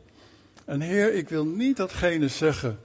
En 0.65 0.81
Heer, 0.81 1.13
ik 1.13 1.29
wil 1.29 1.45
niet 1.45 1.77
datgene 1.77 2.27
zeggen 2.27 2.79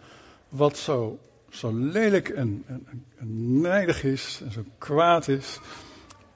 wat 0.49 0.77
zo, 0.77 1.18
zo 1.51 1.73
lelijk 1.73 2.29
en, 2.29 2.64
en, 2.66 3.05
en 3.18 3.61
nijdig 3.61 4.05
is 4.05 4.40
en 4.44 4.53
zo 4.53 4.64
kwaad 4.79 5.29
is. 5.29 5.61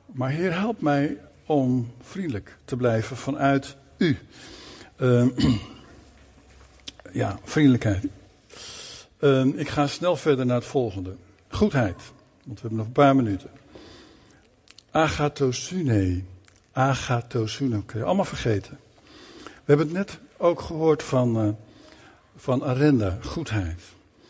Maar 0.07 0.31
Heer, 0.31 0.53
help 0.53 0.81
mij 0.81 1.19
om 1.47 1.93
vriendelijk 2.01 2.59
te 2.65 2.77
blijven 2.77 3.17
vanuit 3.17 3.77
U. 3.97 4.19
Uh, 4.99 5.27
ja, 7.13 7.39
vriendelijkheid. 7.43 8.07
Uh, 9.21 9.45
ik 9.45 9.69
ga 9.69 9.87
snel 9.87 10.17
verder 10.17 10.47
naar 10.47 10.57
het 10.57 10.65
volgende. 10.65 11.17
Goedheid. 11.49 12.03
Want 12.45 12.61
we 12.61 12.61
hebben 12.61 12.79
nog 12.79 12.87
een 12.87 12.93
paar 12.93 13.17
minuten. 13.17 13.51
Agathosune. 14.91 16.23
Je 16.79 18.05
allemaal 18.05 18.25
vergeten. 18.25 18.79
We 19.43 19.63
hebben 19.65 19.87
het 19.87 19.97
net 19.97 20.19
ook 20.37 20.61
gehoord 20.61 21.03
van, 21.03 21.47
uh, 21.47 21.53
van 22.37 22.65
Arenda. 22.65 23.19
Goedheid. 23.23 23.81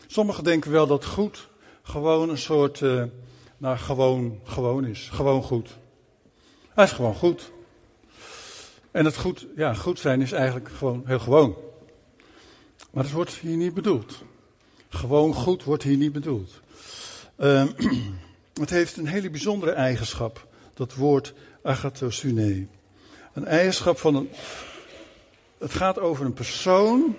Sommigen 0.07 0.43
denken 0.43 0.71
wel 0.71 0.87
dat 0.87 1.05
goed 1.05 1.49
gewoon 1.81 2.29
een 2.29 2.37
soort, 2.37 2.79
uh, 2.79 3.03
nou 3.57 3.77
gewoon, 3.77 4.39
gewoon 4.43 4.85
is. 4.85 5.09
Gewoon 5.11 5.43
goed. 5.43 5.77
Hij 6.69 6.83
is 6.83 6.91
gewoon 6.91 7.15
goed. 7.15 7.51
En 8.91 9.05
het 9.05 9.17
goed, 9.17 9.47
ja, 9.55 9.73
goed 9.73 9.99
zijn 9.99 10.21
is 10.21 10.31
eigenlijk 10.31 10.69
gewoon 10.69 11.03
heel 11.05 11.19
gewoon. 11.19 11.55
Maar 12.91 13.03
dat 13.03 13.11
wordt 13.11 13.33
hier 13.33 13.57
niet 13.57 13.73
bedoeld. 13.73 14.23
Gewoon 14.89 15.33
goed 15.33 15.63
wordt 15.63 15.83
hier 15.83 15.97
niet 15.97 16.11
bedoeld. 16.11 16.61
Uh, 17.37 17.63
het 18.61 18.69
heeft 18.69 18.97
een 18.97 19.07
hele 19.07 19.29
bijzondere 19.29 19.71
eigenschap, 19.71 20.47
dat 20.73 20.95
woord 20.95 21.33
agathosune. 21.63 22.67
Een 23.33 23.45
eigenschap 23.45 23.97
van 23.97 24.15
een. 24.15 24.29
Het 25.57 25.73
gaat 25.73 25.99
over 25.99 26.25
een 26.25 26.33
persoon. 26.33 27.15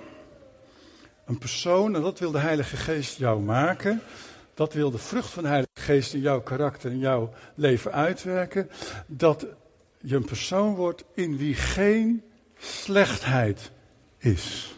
Een 1.27 1.39
persoon, 1.39 1.95
en 1.95 2.03
dat 2.03 2.19
wil 2.19 2.31
de 2.31 2.39
Heilige 2.39 2.77
Geest 2.77 3.19
jou 3.19 3.41
maken. 3.41 4.03
Dat 4.55 4.73
wil 4.73 4.91
de 4.91 4.99
vrucht 4.99 5.31
van 5.31 5.43
de 5.43 5.49
Heilige 5.49 5.81
Geest 5.81 6.15
in 6.15 6.21
jouw 6.21 6.41
karakter, 6.41 6.91
in 6.91 6.99
jouw 6.99 7.33
leven 7.55 7.93
uitwerken. 7.93 8.71
Dat 9.07 9.47
je 10.01 10.17
een 10.17 10.25
persoon 10.25 10.75
wordt 10.75 11.05
in 11.15 11.37
wie 11.37 11.55
geen 11.55 12.23
slechtheid 12.59 13.71
is. 14.19 14.75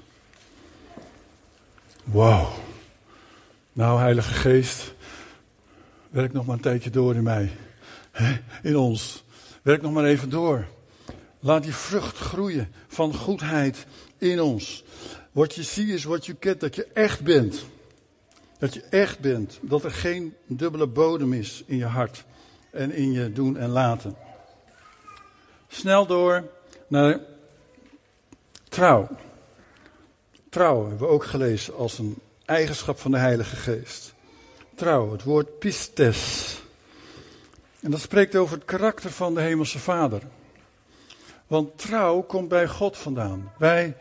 Wauw. 2.05 2.53
Nou, 3.72 4.01
Heilige 4.01 4.35
Geest, 4.35 4.94
werk 6.11 6.33
nog 6.33 6.46
maar 6.46 6.57
een 6.57 6.62
tijdje 6.62 6.90
door 6.90 7.14
in 7.14 7.22
mij. 7.22 7.51
In 8.62 8.77
ons. 8.77 9.25
Werk 9.62 9.83
nog 9.83 9.92
maar 9.92 10.05
even 10.05 10.31
door. 10.31 10.66
Laat 11.40 11.62
die 11.62 11.75
vrucht 11.75 12.16
groeien 12.16 12.72
van 12.88 13.14
goedheid 13.14 13.87
in 14.18 14.40
ons. 14.40 14.85
Wat 15.33 15.55
je 15.55 15.62
ziet 15.62 15.88
is 15.88 16.05
wat 16.05 16.27
je 16.27 16.35
kent, 16.35 16.61
dat 16.61 16.75
je 16.75 16.87
echt 16.92 17.20
bent. 17.20 17.64
Dat 18.59 18.75
je 18.75 18.81
echt 18.81 19.18
bent. 19.18 19.59
Dat 19.62 19.85
er 19.85 19.90
geen 19.90 20.35
dubbele 20.46 20.87
bodem 20.87 21.33
is 21.33 21.62
in 21.66 21.77
je 21.77 21.85
hart 21.85 22.25
en 22.70 22.92
in 22.92 23.12
je 23.12 23.33
doen 23.33 23.57
en 23.57 23.68
laten. 23.68 24.16
Snel 25.68 26.07
door 26.07 26.44
naar 26.88 27.20
trouw. 28.68 29.09
Trouw 30.48 30.81
hebben 30.81 31.07
we 31.07 31.12
ook 31.12 31.25
gelezen 31.25 31.77
als 31.77 31.98
een 31.98 32.18
eigenschap 32.44 32.98
van 32.98 33.11
de 33.11 33.18
Heilige 33.18 33.57
Geest. 33.57 34.14
Trouw, 34.75 35.12
het 35.12 35.22
woord 35.22 35.59
pistes. 35.59 36.52
En 37.83 37.90
dat 37.90 38.01
spreekt 38.01 38.37
over 38.37 38.57
het 38.57 38.64
karakter 38.64 39.11
van 39.11 39.35
de 39.35 39.40
Hemelse 39.40 39.79
Vader. 39.79 40.23
Want 41.47 41.79
trouw 41.79 42.21
komt 42.23 42.49
bij 42.49 42.68
God 42.68 42.97
vandaan. 42.97 43.53
Wij, 43.59 43.97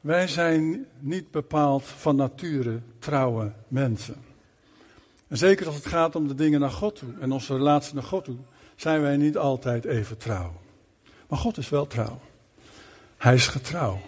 wij 0.00 0.28
zijn 0.28 0.86
niet 0.98 1.30
bepaald 1.30 1.84
van 1.84 2.16
nature 2.16 2.80
trouwe 2.98 3.52
mensen. 3.68 4.24
En 5.28 5.36
zeker 5.36 5.66
als 5.66 5.74
het 5.74 5.86
gaat 5.86 6.16
om 6.16 6.28
de 6.28 6.34
dingen 6.34 6.60
naar 6.60 6.70
God 6.70 6.96
toe 6.96 7.08
en 7.20 7.32
onze 7.32 7.56
relatie 7.56 7.94
naar 7.94 8.02
God 8.02 8.24
toe, 8.24 8.36
zijn 8.76 9.00
wij 9.02 9.16
niet 9.16 9.36
altijd 9.36 9.84
even 9.84 10.16
trouw. 10.16 10.60
Maar 11.28 11.38
God 11.38 11.56
is 11.56 11.68
wel 11.68 11.86
trouw. 11.86 12.20
Hij 13.16 13.34
is 13.34 13.46
getrouw. 13.46 14.00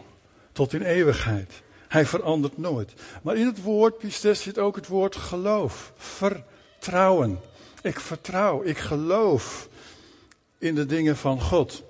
Tot 0.53 0.73
in 0.73 0.83
eeuwigheid. 0.83 1.63
Hij 1.89 2.07
verandert 2.07 2.59
nooit. 2.59 2.93
Maar 3.23 3.37
in 3.37 3.47
het 3.47 3.63
woord 3.63 3.99
pistes 3.99 4.43
zit 4.43 4.59
ook 4.59 4.77
het 4.77 4.87
woord 4.87 5.17
geloof. 5.17 5.93
Vertrouwen. 5.97 7.41
Ik 7.89 8.01
vertrouw, 8.01 8.63
ik 8.63 8.79
geloof 8.79 9.69
in 10.59 10.75
de 10.75 10.87
dingen 10.87 11.17
van 11.17 11.41
God. 11.41 11.83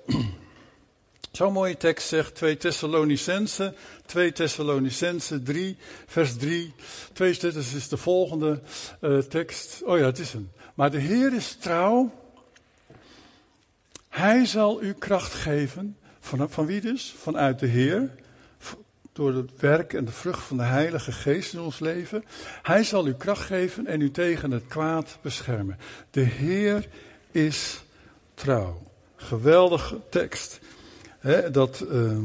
Zo'n 1.31 1.53
mooie 1.53 1.77
tekst 1.77 2.07
zegt 2.07 2.35
2 2.35 2.57
Thessalonicense, 2.57 3.73
2 4.05 4.31
Thessalonicense 4.31 5.43
3, 5.43 5.77
vers 6.07 6.37
3. 6.37 6.73
2 7.13 7.31
Thessalonicense 7.31 7.77
is 7.77 7.87
de 7.87 7.97
volgende 7.97 8.61
uh, 9.01 9.17
tekst. 9.17 9.81
Oh 9.83 9.97
ja, 9.97 10.05
het 10.05 10.19
is 10.19 10.33
hem. 10.33 10.51
Maar 10.73 10.91
de 10.91 10.99
Heer 10.99 11.33
is 11.33 11.55
trouw. 11.55 12.11
Hij 14.09 14.45
zal 14.45 14.83
u 14.83 14.93
kracht 14.93 15.33
geven. 15.33 15.97
Van, 16.19 16.49
van 16.49 16.65
wie 16.65 16.81
dus? 16.81 17.15
Vanuit 17.17 17.59
de 17.59 17.67
Heer. 17.67 18.15
Door 19.19 19.33
het 19.33 19.59
werk 19.59 19.93
en 19.93 20.05
de 20.05 20.11
vrucht 20.11 20.43
van 20.43 20.57
de 20.57 20.63
Heilige 20.63 21.11
Geest 21.11 21.53
in 21.53 21.59
ons 21.59 21.79
leven. 21.79 22.23
Hij 22.61 22.83
zal 22.83 23.07
u 23.07 23.13
kracht 23.13 23.45
geven 23.45 23.87
en 23.87 24.01
u 24.01 24.11
tegen 24.11 24.51
het 24.51 24.63
kwaad 24.67 25.17
beschermen. 25.21 25.77
De 26.11 26.21
Heer 26.21 26.87
is 27.31 27.81
trouw. 28.33 28.81
Geweldige 29.15 29.99
tekst. 30.09 30.59
Dat 31.51 31.85
uh, 31.91 32.17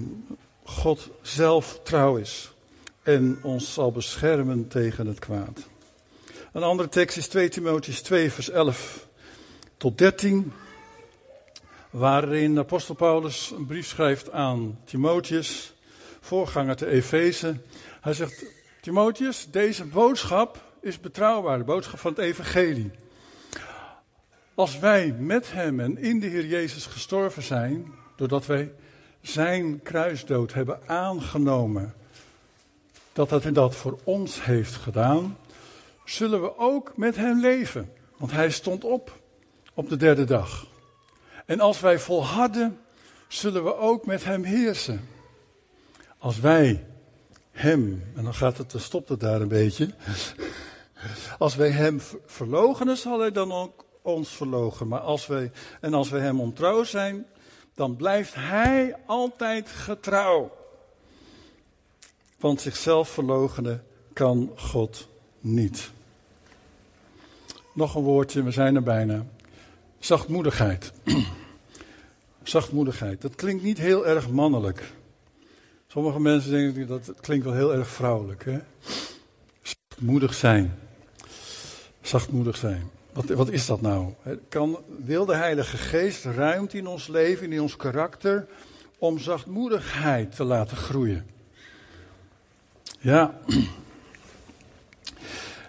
God 0.65 1.11
zelf 1.23 1.81
trouw 1.83 2.17
is 2.17 2.53
en 3.03 3.39
ons 3.43 3.73
zal 3.73 3.93
beschermen 3.93 4.69
tegen 4.69 5.07
het 5.07 5.19
kwaad. 5.19 5.69
Een 6.53 6.63
andere 6.63 6.89
tekst 6.89 7.17
is 7.17 7.29
2 7.29 7.49
Timotheus 7.49 8.03
2 8.03 8.33
vers 8.33 8.51
11 8.51 9.07
tot 9.77 9.99
13 9.99 10.53
waarin 11.91 12.59
apostel 12.59 12.95
Paulus 12.95 13.53
een 13.57 13.67
brief 13.67 13.87
schrijft 13.87 14.31
aan 14.31 14.79
Timotheus, 14.85 15.74
voorganger 16.25 16.77
te 16.77 16.87
Efeze. 16.87 17.57
Hij 18.01 18.13
zegt, 18.13 18.45
Timotheus, 18.81 19.49
deze 19.51 19.85
boodschap 19.85 20.63
is 20.81 21.01
betrouwbaar, 21.01 21.59
de 21.59 21.65
boodschap 21.65 21.99
van 21.99 22.11
het 22.11 22.21
evangelie. 22.21 22.91
Als 24.55 24.79
wij 24.79 25.15
met 25.19 25.53
hem 25.53 25.81
en 25.81 25.99
in 25.99 26.21
de 26.21 26.27
Heer 26.27 26.47
Jezus 26.47 26.87
gestorven 26.87 27.43
zijn, 27.43 27.93
doordat 28.17 28.47
wij 28.47 28.73
zijn 29.21 29.83
kruisdood 29.83 30.53
hebben 30.53 30.81
aangenomen, 30.87 31.95
dat 33.13 33.31
hij 33.31 33.53
dat 33.53 33.77
voor 33.77 33.99
ons 34.05 34.45
heeft 34.45 34.75
gedaan, 34.75 35.39
zullen 36.05 36.43
we 36.43 36.59
ook 36.59 36.97
met 36.97 37.17
hem 37.17 37.41
leven. 37.41 37.93
Want 38.17 38.33
hij 38.33 38.51
stond 38.51 38.85
op 38.85 39.19
op 39.75 39.89
de 39.89 39.97
derde 39.97 40.25
dag. 40.25 40.67
En 41.47 41.61
als 41.61 41.81
wij 41.81 41.99
volharden, 41.99 42.79
zullen 43.29 43.65
we 43.65 43.77
ook 43.77 44.07
met 44.07 44.25
hem 44.25 44.45
heersen. 44.45 45.09
Als 46.25 46.41
wij 46.41 46.85
hem, 47.51 48.05
en 48.17 48.25
dan 48.25 48.35
gaat 48.35 48.59
het, 48.59 48.71
dan 48.71 48.81
stopt 48.81 49.09
het 49.09 49.21
daar 49.21 49.41
een 49.41 49.49
beetje. 49.49 49.91
Als 51.39 51.55
wij 51.55 51.71
hem 51.71 52.01
verlogenen, 52.27 52.97
zal 52.97 53.21
hij 53.21 53.33
dan 53.33 53.53
ook 53.53 53.85
ons 54.03 54.29
verlogen. 54.29 54.89
Maar 54.89 55.01
als 55.01 55.27
wij, 55.27 55.51
en 55.81 55.95
als 55.95 56.11
wij 56.11 56.21
hem 56.21 56.41
ontrouw 56.41 56.85
zijn, 56.85 57.27
dan 57.75 57.97
blijft 57.97 58.35
hij 58.35 58.97
altijd 59.07 59.69
getrouw. 59.69 60.53
Want 62.39 62.61
zichzelf 62.61 63.09
verlogenen 63.09 63.85
kan 64.13 64.53
God 64.57 65.09
niet. 65.41 65.91
Nog 67.73 67.95
een 67.95 68.03
woordje, 68.03 68.43
we 68.43 68.51
zijn 68.51 68.75
er 68.75 68.83
bijna. 68.83 69.27
Zachtmoedigheid. 69.99 70.93
Zachtmoedigheid. 72.43 73.21
Dat 73.21 73.35
klinkt 73.35 73.63
niet 73.63 73.79
heel 73.79 74.07
erg 74.07 74.29
mannelijk. 74.29 74.93
Sommige 75.95 76.21
mensen 76.21 76.51
denken 76.51 76.87
dat 76.87 77.07
het 77.07 77.21
klinkt 77.21 77.45
wel 77.45 77.55
heel 77.55 77.75
erg 77.75 77.89
vrouwelijk. 77.89 78.45
Hè? 78.45 78.59
Zachtmoedig 79.63 80.35
zijn. 80.35 80.79
Zachtmoedig 82.01 82.57
zijn. 82.57 82.91
Wat, 83.13 83.25
wat 83.25 83.51
is 83.51 83.67
dat 83.67 83.81
nou? 83.81 84.15
Kan, 84.49 84.79
wil 85.05 85.25
de 85.25 85.35
Heilige 85.35 85.77
Geest 85.77 86.25
ruimte 86.25 86.77
in 86.77 86.87
ons 86.87 87.07
leven, 87.07 87.53
in 87.53 87.61
ons 87.61 87.77
karakter, 87.77 88.47
om 88.99 89.19
zachtmoedigheid 89.19 90.37
te 90.37 90.45
laten 90.45 90.77
groeien? 90.77 91.27
Ja. 92.99 93.41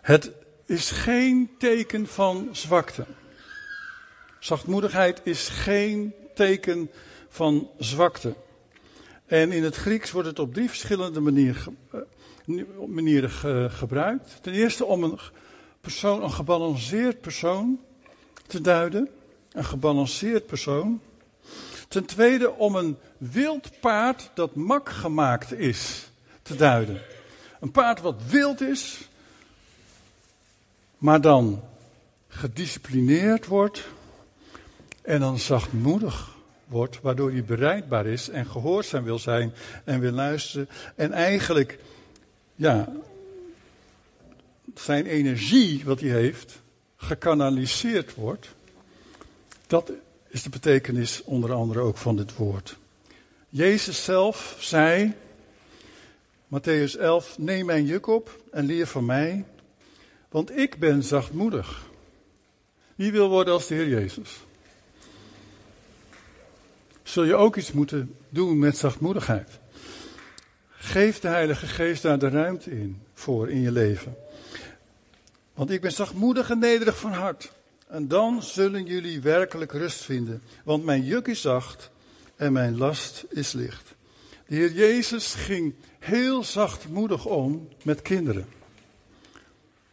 Het 0.01 0.31
is 0.65 0.91
geen 0.91 1.49
teken 1.57 2.07
van 2.07 2.49
zwakte. 2.51 3.05
Zachtmoedigheid 4.39 5.21
is 5.23 5.47
geen 5.47 6.13
teken 6.33 6.89
van 7.29 7.69
zwakte. 7.77 8.35
En 9.25 9.51
in 9.51 9.63
het 9.63 9.75
Grieks 9.75 10.11
wordt 10.11 10.27
het 10.27 10.39
op 10.39 10.53
drie 10.53 10.67
verschillende 10.67 11.19
manieren, 11.19 11.77
eh, 11.91 12.61
manieren 12.87 13.71
gebruikt. 13.71 14.37
Ten 14.41 14.53
eerste 14.53 14.85
om 14.85 15.03
een 15.03 15.19
persoon, 15.81 16.23
een 16.23 16.31
gebalanceerd 16.31 17.21
persoon 17.21 17.79
te 18.47 18.61
duiden. 18.61 19.09
Een 19.51 19.65
gebalanceerd 19.65 20.45
persoon. 20.45 21.01
Ten 21.87 22.05
tweede 22.05 22.51
om 22.51 22.75
een 22.75 22.97
wild 23.17 23.79
paard 23.79 24.31
dat 24.33 24.55
mak 24.55 24.89
gemaakt 24.89 25.53
is 25.53 26.09
te 26.41 26.55
duiden. 26.55 27.01
Een 27.59 27.71
paard 27.71 28.01
wat 28.01 28.21
wild 28.29 28.61
is, 28.61 29.09
maar 30.97 31.21
dan 31.21 31.63
gedisciplineerd 32.27 33.45
wordt 33.45 33.87
en 35.01 35.19
dan 35.19 35.39
zachtmoedig 35.39 36.34
wordt, 36.67 37.01
waardoor 37.01 37.31
hij 37.31 37.43
bereidbaar 37.43 38.05
is 38.05 38.29
en 38.29 38.45
gehoorzaam 38.45 39.03
wil 39.03 39.19
zijn 39.19 39.53
en 39.83 39.99
wil 39.99 40.11
luisteren. 40.11 40.69
En 40.95 41.11
eigenlijk, 41.11 41.79
ja, 42.55 42.93
zijn 44.73 45.05
energie 45.05 45.81
wat 45.85 45.99
hij 45.99 46.09
heeft, 46.09 46.61
gekanaliseerd 46.97 48.15
wordt. 48.15 48.47
Dat 49.67 49.91
is 50.27 50.43
de 50.43 50.49
betekenis 50.49 51.23
onder 51.23 51.53
andere 51.53 51.79
ook 51.79 51.97
van 51.97 52.15
dit 52.15 52.35
woord. 52.35 52.77
Jezus 53.49 54.03
zelf 54.03 54.57
zei, 54.59 55.13
Matthäus 56.47 56.99
11, 56.99 57.37
neem 57.37 57.65
mijn 57.65 57.85
juk 57.85 58.07
op 58.07 58.39
en 58.51 58.65
leer 58.65 58.87
van 58.87 59.05
mij, 59.05 59.45
want 60.29 60.57
ik 60.57 60.79
ben 60.79 61.03
zachtmoedig. 61.03 61.85
Wie 62.95 63.11
wil 63.11 63.29
worden 63.29 63.53
als 63.53 63.67
de 63.67 63.75
Heer 63.75 63.87
Jezus? 63.87 64.44
Zul 67.05 67.23
je 67.23 67.35
ook 67.35 67.55
iets 67.55 67.71
moeten 67.71 68.15
doen 68.29 68.59
met 68.59 68.77
zachtmoedigheid. 68.77 69.59
Geef 70.69 71.19
de 71.19 71.27
Heilige 71.27 71.67
Geest 71.67 72.01
daar 72.01 72.19
de 72.19 72.29
ruimte 72.29 72.71
in 72.71 73.01
voor 73.13 73.49
in 73.49 73.61
je 73.61 73.71
leven. 73.71 74.15
Want 75.53 75.69
ik 75.69 75.81
ben 75.81 75.91
zachtmoedig 75.91 76.49
en 76.49 76.59
nederig 76.59 76.97
van 76.97 77.11
hart. 77.11 77.51
En 77.87 78.07
dan 78.07 78.43
zullen 78.43 78.85
jullie 78.85 79.21
werkelijk 79.21 79.71
rust 79.71 80.03
vinden. 80.03 80.41
Want 80.63 80.83
mijn 80.83 81.03
juk 81.03 81.27
is 81.27 81.41
zacht 81.41 81.89
en 82.35 82.53
mijn 82.53 82.77
last 82.77 83.25
is 83.29 83.51
licht. 83.51 83.95
De 84.47 84.55
Heer 84.55 84.71
Jezus 84.71 85.33
ging 85.33 85.73
heel 85.99 86.43
zachtmoedig 86.43 87.25
om 87.25 87.67
met 87.83 88.01
kinderen. 88.01 88.45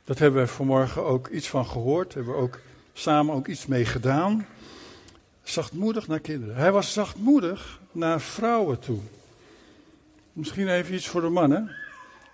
Dat 0.04 0.18
hebben 0.18 0.42
we 0.42 0.48
vanmorgen 0.48 1.04
ook 1.04 1.28
iets 1.28 1.48
van 1.48 1.66
gehoord. 1.66 2.14
Hebben 2.14 2.34
we 2.34 2.40
ook 2.40 2.60
samen 2.92 3.34
ook 3.34 3.46
iets 3.46 3.66
mee 3.66 3.84
gedaan. 3.84 4.46
Zachtmoedig 5.42 6.08
naar 6.08 6.20
kinderen. 6.20 6.56
Hij 6.56 6.72
was 6.72 6.92
zachtmoedig 6.92 7.80
naar 7.92 8.20
vrouwen 8.20 8.78
toe. 8.78 9.00
Misschien 10.32 10.68
even 10.68 10.94
iets 10.94 11.08
voor 11.08 11.20
de 11.20 11.28
mannen, 11.28 11.76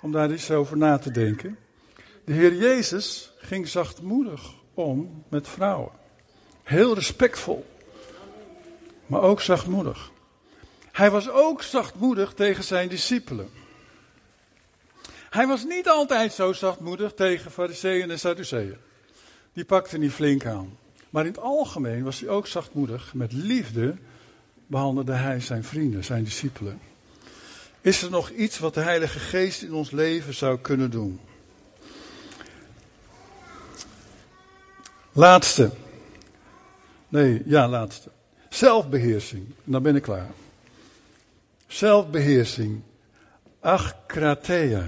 om 0.00 0.12
daar 0.12 0.30
eens 0.30 0.50
over 0.50 0.76
na 0.76 0.98
te 0.98 1.10
denken. 1.10 1.58
De 2.24 2.32
Heer 2.32 2.54
Jezus 2.54 3.32
ging 3.38 3.68
zachtmoedig 3.68 4.52
om 4.74 5.24
met 5.28 5.48
vrouwen. 5.48 5.92
Heel 6.62 6.94
respectvol, 6.94 7.66
maar 9.06 9.20
ook 9.22 9.40
zachtmoedig. 9.40 10.10
Hij 10.92 11.10
was 11.10 11.30
ook 11.30 11.62
zachtmoedig 11.62 12.34
tegen 12.34 12.64
zijn 12.64 12.88
discipelen. 12.88 13.50
Hij 15.30 15.46
was 15.46 15.64
niet 15.64 15.88
altijd 15.88 16.32
zo 16.32 16.52
zachtmoedig 16.52 17.14
tegen 17.14 17.50
fariseeën 17.50 18.10
en 18.10 18.18
sadduceeën. 18.18 18.76
Die 19.52 19.64
pakte 19.64 19.98
niet 19.98 20.12
flink 20.12 20.46
aan. 20.46 20.78
Maar 21.10 21.24
in 21.24 21.30
het 21.30 21.40
algemeen 21.40 22.04
was 22.04 22.20
hij 22.20 22.28
ook 22.28 22.46
zachtmoedig. 22.46 23.14
Met 23.14 23.32
liefde 23.32 23.96
behandelde 24.66 25.12
hij 25.12 25.40
zijn 25.40 25.64
vrienden, 25.64 26.04
zijn 26.04 26.24
discipelen. 26.24 26.80
Is 27.80 28.02
er 28.02 28.10
nog 28.10 28.30
iets 28.30 28.58
wat 28.58 28.74
de 28.74 28.80
Heilige 28.80 29.18
Geest 29.18 29.62
in 29.62 29.72
ons 29.72 29.90
leven 29.90 30.34
zou 30.34 30.58
kunnen 30.58 30.90
doen? 30.90 31.20
Laatste. 35.12 35.70
Nee, 37.08 37.42
ja, 37.44 37.68
laatste. 37.68 38.10
Zelfbeheersing. 38.48 39.46
Dan 39.64 39.82
ben 39.82 39.96
ik 39.96 40.02
klaar. 40.02 40.30
Zelfbeheersing. 41.66 42.80
Achkratea. 43.60 44.84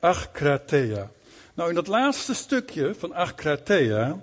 Achkratea. 0.00 1.10
Nou, 1.54 1.68
in 1.68 1.74
dat 1.74 1.86
laatste 1.86 2.34
stukje 2.34 2.94
van 2.94 3.12
Achkratea 3.12 4.18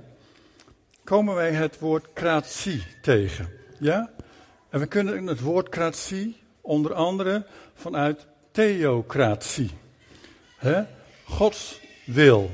komen 1.05 1.35
wij 1.35 1.51
het 1.51 1.79
woord 1.79 2.05
kratie 2.13 2.83
tegen. 3.01 3.49
Ja? 3.79 4.11
En 4.69 4.79
we 4.79 4.85
kunnen 4.85 5.27
het 5.27 5.39
woord 5.39 5.69
kratie 5.69 6.41
onder 6.61 6.93
andere 6.93 7.45
vanuit 7.73 8.27
theocratie. 8.51 9.71
He? 10.57 10.83
Gods 11.23 11.79
wil. 12.05 12.51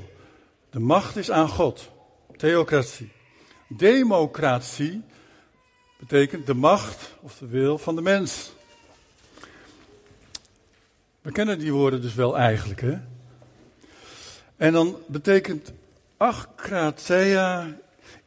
De 0.70 0.80
macht 0.80 1.16
is 1.16 1.32
aan 1.32 1.50
God. 1.50 1.92
Theocratie. 2.38 3.12
Democratie 3.68 5.04
betekent 6.00 6.46
de 6.46 6.54
macht 6.54 7.14
of 7.22 7.38
de 7.38 7.48
wil 7.48 7.78
van 7.78 7.96
de 7.96 8.02
mens. 8.02 8.52
We 11.22 11.32
kennen 11.32 11.60
die 11.60 11.74
woorden 11.74 12.02
dus 12.02 12.14
wel 12.14 12.38
eigenlijk, 12.38 12.82
hè? 12.82 12.98
En 14.58 14.74
dan 14.74 14.98
betekent 15.08 15.72
akratheia 16.18 17.78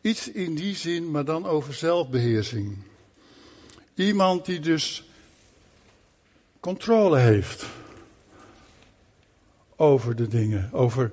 iets 0.04 0.30
in 0.30 0.54
die 0.54 0.76
zin, 0.76 1.10
maar 1.10 1.24
dan 1.24 1.46
over 1.46 1.74
zelfbeheersing. 1.74 2.76
Iemand 3.94 4.46
die 4.46 4.60
dus 4.60 5.08
controle 6.60 7.18
heeft 7.18 7.66
over 9.76 10.16
de 10.16 10.28
dingen, 10.28 10.68
over, 10.72 11.12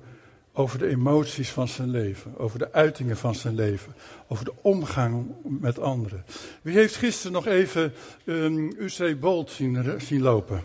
over 0.54 0.80
de 0.80 0.88
emoties 0.88 1.50
van 1.50 1.68
zijn 1.68 1.90
leven, 1.90 2.38
over 2.38 2.60
de 2.60 2.74
uitingen 2.74 3.18
van 3.18 3.36
zijn 3.36 3.56
leven, 3.56 3.96
over 4.28 4.46
de 4.46 4.54
omgang 4.62 5.36
met 5.44 5.80
anderen. 5.80 6.26
Wie 6.62 6.76
heeft 6.76 6.96
gisteren 6.96 7.32
nog 7.32 7.48
even 7.48 7.94
um, 8.26 8.74
Usain 8.78 9.20
Bolt 9.20 9.52
zien, 9.52 10.02
zien 10.02 10.22
lopen? 10.22 10.64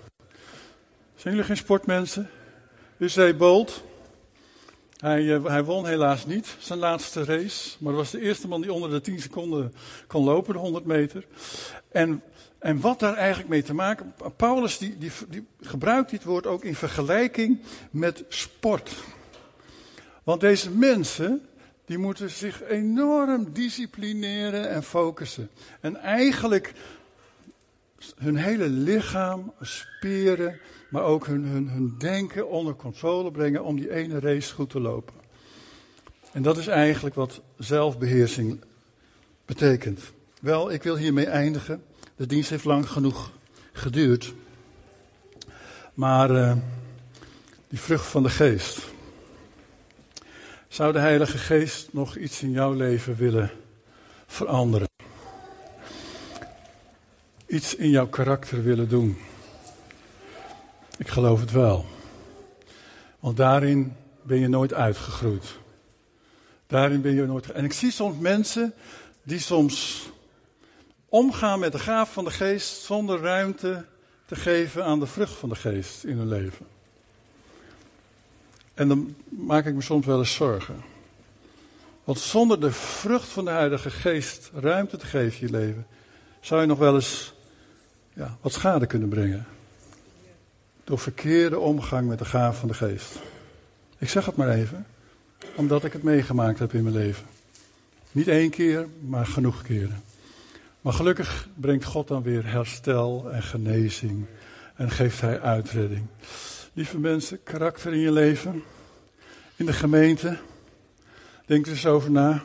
Zijn 1.15 1.35
jullie 1.35 1.49
geen 1.49 1.57
sportmensen? 1.57 2.31
Usain 2.99 3.37
Bolt. 3.37 3.83
Hij, 4.97 5.35
eh, 5.35 5.45
hij, 5.45 5.65
won 5.65 5.87
helaas 5.87 6.27
niet 6.27 6.57
zijn 6.59 6.79
laatste 6.79 7.25
race, 7.25 7.77
maar 7.79 7.93
was 7.93 8.11
de 8.11 8.21
eerste 8.21 8.49
man 8.49 8.61
die 8.61 8.73
onder 8.73 8.91
de 8.91 9.01
10 9.01 9.21
seconden 9.21 9.75
kon 10.07 10.25
lopen, 10.25 10.53
de 10.53 10.59
100 10.59 10.85
meter. 10.85 11.27
En, 11.89 12.23
en 12.59 12.81
wat 12.81 13.01
daar 13.01 13.15
eigenlijk 13.15 13.49
mee 13.49 13.63
te 13.63 13.75
maken, 13.75 14.15
Paulus 14.37 14.79
die, 14.79 14.99
die, 14.99 15.11
die 15.29 15.47
gebruikt 15.61 16.11
dit 16.11 16.25
woord 16.25 16.47
ook 16.47 16.65
in 16.65 16.75
vergelijking 16.75 17.61
met 17.91 18.25
sport. 18.29 18.91
Want 20.25 20.41
deze 20.41 20.71
mensen, 20.71 21.47
die 21.85 21.99
moeten 21.99 22.31
zich 22.31 22.63
enorm 22.63 23.53
disciplineren 23.53 24.69
en 24.69 24.83
focussen. 24.83 25.51
En 25.81 25.97
eigenlijk 25.97 26.73
hun 28.17 28.37
hele 28.37 28.69
lichaam, 28.69 29.53
spieren, 29.61 30.61
maar 30.89 31.03
ook 31.03 31.27
hun, 31.27 31.45
hun, 31.45 31.69
hun 31.69 31.95
denken 31.99 32.49
onder 32.49 32.75
controle 32.75 33.31
brengen 33.31 33.65
om 33.65 33.77
die 33.77 33.93
ene 33.93 34.21
race 34.21 34.55
goed 34.55 34.71
te 34.71 34.81
lopen. 34.81 35.15
En 36.33 36.43
dat 36.43 36.57
is 36.57 36.67
eigenlijk 36.67 37.15
wat 37.15 37.41
zelfbeheersing 37.59 38.61
betekent. 39.45 40.01
Wel, 40.41 40.73
ik 40.73 40.83
wil 40.83 40.97
hiermee 40.97 41.27
eindigen. 41.27 41.85
De 42.17 42.27
dienst 42.27 42.51
heeft 42.51 42.65
lang 42.65 42.89
genoeg 42.91 43.33
geduurd. 43.73 44.35
Maar 45.95 46.31
uh, 46.31 46.57
die 47.69 47.81
vrucht 47.81 48.07
van 48.07 48.23
de 48.23 48.31
geest. 48.31 48.95
Zou 50.69 50.93
de 50.93 50.99
Heilige 50.99 51.39
Geest 51.39 51.93
nog 51.93 52.17
iets 52.17 52.43
in 52.43 52.51
jouw 52.51 52.73
leven 52.73 53.17
willen 53.17 53.51
veranderen? 54.27 54.89
Iets 57.47 57.75
in 57.75 57.91
jouw 57.91 58.07
karakter 58.09 58.63
willen 58.63 58.89
doen? 58.89 59.17
Geloof 61.17 61.41
het 61.41 61.53
wel. 61.53 61.85
Want 63.21 63.37
daarin 63.37 63.97
ben 64.23 64.39
je 64.39 64.49
nooit 64.49 64.75
uitgegroeid. 64.75 65.59
Daarin 66.67 67.01
ben 67.01 67.15
je 67.15 67.27
nooit. 67.27 67.51
En 67.51 67.65
ik 67.65 67.73
zie 67.73 67.91
soms 67.91 68.19
mensen 68.19 68.75
die 69.23 69.39
soms 69.39 70.09
omgaan 71.09 71.59
met 71.59 71.73
de 71.73 71.79
gaaf 71.79 72.13
van 72.13 72.25
de 72.25 72.31
geest 72.31 72.83
zonder 72.83 73.21
ruimte 73.21 73.85
te 74.27 74.37
geven 74.37 74.85
aan 74.85 75.01
de 75.01 75.07
vrucht 75.07 75.33
van 75.33 75.49
de 75.49 75.55
geest 75.55 76.05
in 76.05 76.17
hun 76.17 76.29
leven. 76.29 76.67
En 78.75 78.89
dan 78.89 79.15
maak 79.29 79.67
ik 79.67 79.75
me 79.75 79.83
soms 79.83 80.07
wel 80.07 80.19
eens 80.19 80.35
zorgen. 80.35 80.83
Want 82.05 82.19
zonder 82.19 82.61
de 82.61 82.73
vrucht 82.73 83.29
van 83.29 83.45
de 83.45 83.51
Heilige 83.51 83.91
Geest 83.91 84.51
ruimte 84.55 84.97
te 84.97 85.07
geven 85.07 85.41
in 85.41 85.47
je 85.47 85.53
leven, 85.53 85.87
zou 86.41 86.61
je 86.61 86.67
nog 86.67 86.79
wel 86.79 86.95
eens 86.95 87.35
ja, 88.13 88.37
wat 88.41 88.53
schade 88.53 88.87
kunnen 88.87 89.09
brengen. 89.09 89.47
Door 90.87 90.99
verkeerde 90.99 91.59
omgang 91.59 92.09
met 92.09 92.19
de 92.19 92.25
gaaf 92.25 92.59
van 92.59 92.69
de 92.69 92.75
geest. 92.75 93.19
Ik 93.99 94.09
zeg 94.09 94.27
het 94.27 94.37
maar 94.37 94.49
even, 94.49 94.87
omdat 95.57 95.85
ik 95.85 95.93
het 95.93 96.03
meegemaakt 96.03 96.59
heb 96.59 96.73
in 96.73 96.83
mijn 96.83 96.95
leven. 96.95 97.27
Niet 98.13 98.29
één 98.29 98.51
keer, 98.51 98.87
maar 99.01 99.27
genoeg 99.27 99.63
keren. 99.63 100.03
Maar 100.81 100.93
gelukkig 100.93 101.49
brengt 101.55 101.85
God 101.85 102.09
dan 102.09 102.23
weer 102.23 102.51
herstel 102.51 103.31
en 103.33 103.43
genezing 103.43 104.25
en 104.75 104.91
geeft 104.91 105.21
Hij 105.21 105.41
uitredding. 105.41 106.07
Lieve 106.73 106.99
mensen, 106.99 107.43
karakter 107.43 107.93
in 107.93 108.01
je 108.01 108.13
leven, 108.13 108.63
in 109.57 109.67
de 109.67 109.73
gemeente, 109.73 110.39
denk 111.47 111.67
er 111.67 111.73
eens 111.73 111.87
over 111.87 112.11
na. 112.11 112.43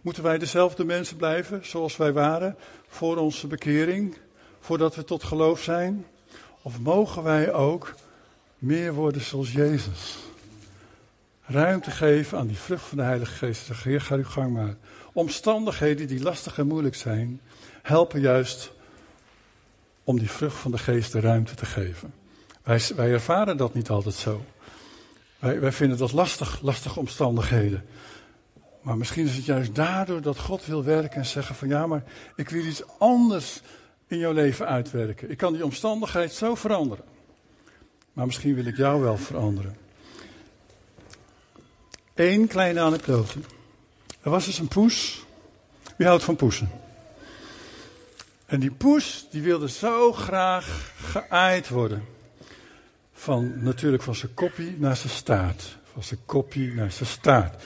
Moeten 0.00 0.22
wij 0.22 0.38
dezelfde 0.38 0.84
mensen 0.84 1.16
blijven 1.16 1.66
zoals 1.66 1.96
wij 1.96 2.12
waren 2.12 2.56
voor 2.88 3.16
onze 3.16 3.46
bekering, 3.46 4.16
voordat 4.60 4.94
we 4.94 5.04
tot 5.04 5.22
geloof 5.22 5.62
zijn? 5.62 6.06
Of 6.62 6.80
mogen 6.80 7.22
wij 7.22 7.52
ook 7.52 7.94
meer 8.58 8.94
worden 8.94 9.20
zoals 9.20 9.52
Jezus? 9.52 10.16
Ruimte 11.44 11.90
geven 11.90 12.38
aan 12.38 12.46
die 12.46 12.56
vrucht 12.56 12.84
van 12.84 12.98
de 12.98 13.04
Heilige 13.04 13.34
Geest. 13.34 13.66
Zeg, 13.66 13.82
Heer, 13.82 14.00
ga 14.00 14.14
uw 14.14 14.24
gang 14.24 14.52
maar. 14.52 14.76
Omstandigheden 15.12 16.06
die 16.06 16.22
lastig 16.22 16.58
en 16.58 16.66
moeilijk 16.66 16.94
zijn, 16.94 17.40
helpen 17.82 18.20
juist 18.20 18.72
om 20.04 20.18
die 20.18 20.30
vrucht 20.30 20.56
van 20.56 20.70
de 20.70 20.78
Geest 20.78 21.12
de 21.12 21.20
ruimte 21.20 21.54
te 21.54 21.66
geven. 21.66 22.14
Wij, 22.62 22.82
wij 22.96 23.12
ervaren 23.12 23.56
dat 23.56 23.74
niet 23.74 23.90
altijd 23.90 24.14
zo. 24.14 24.44
Wij, 25.38 25.60
wij 25.60 25.72
vinden 25.72 25.98
dat 25.98 26.12
lastig, 26.12 26.60
lastige 26.60 26.98
omstandigheden. 26.98 27.84
Maar 28.82 28.96
misschien 28.96 29.26
is 29.26 29.36
het 29.36 29.44
juist 29.44 29.74
daardoor 29.74 30.20
dat 30.20 30.38
God 30.38 30.66
wil 30.66 30.84
werken 30.84 31.16
en 31.16 31.26
zeggen 31.26 31.54
van 31.54 31.68
ja, 31.68 31.86
maar 31.86 32.02
ik 32.36 32.48
wil 32.48 32.64
iets 32.64 32.82
anders 32.98 33.60
in 34.12 34.18
jouw 34.18 34.32
leven 34.32 34.66
uitwerken. 34.66 35.30
Ik 35.30 35.36
kan 35.36 35.52
die 35.52 35.64
omstandigheid 35.64 36.32
zo 36.32 36.54
veranderen. 36.54 37.04
Maar 38.12 38.26
misschien 38.26 38.54
wil 38.54 38.66
ik 38.66 38.76
jou 38.76 39.02
wel 39.02 39.16
veranderen. 39.16 39.76
Eén 42.14 42.46
kleine 42.46 42.80
anekdote. 42.80 43.38
Er 44.22 44.30
was 44.30 44.44
dus 44.44 44.58
een 44.58 44.68
poes. 44.68 45.24
Wie 45.96 46.06
houdt 46.06 46.24
van 46.24 46.36
poesen? 46.36 46.70
En 48.46 48.60
die 48.60 48.70
poes 48.70 49.26
die 49.30 49.42
wilde 49.42 49.68
zo 49.68 50.12
graag 50.12 50.92
geaaid 50.96 51.68
worden. 51.68 52.04
Van, 53.12 53.62
natuurlijk 53.62 54.02
van 54.02 54.14
zijn 54.14 54.34
koppie 54.34 54.76
naar 54.78 54.96
zijn 54.96 55.12
staart. 55.12 55.76
Van 55.92 56.02
zijn 56.02 56.20
koppie 56.26 56.74
naar 56.74 56.92
zijn 56.92 57.08
staart. 57.08 57.62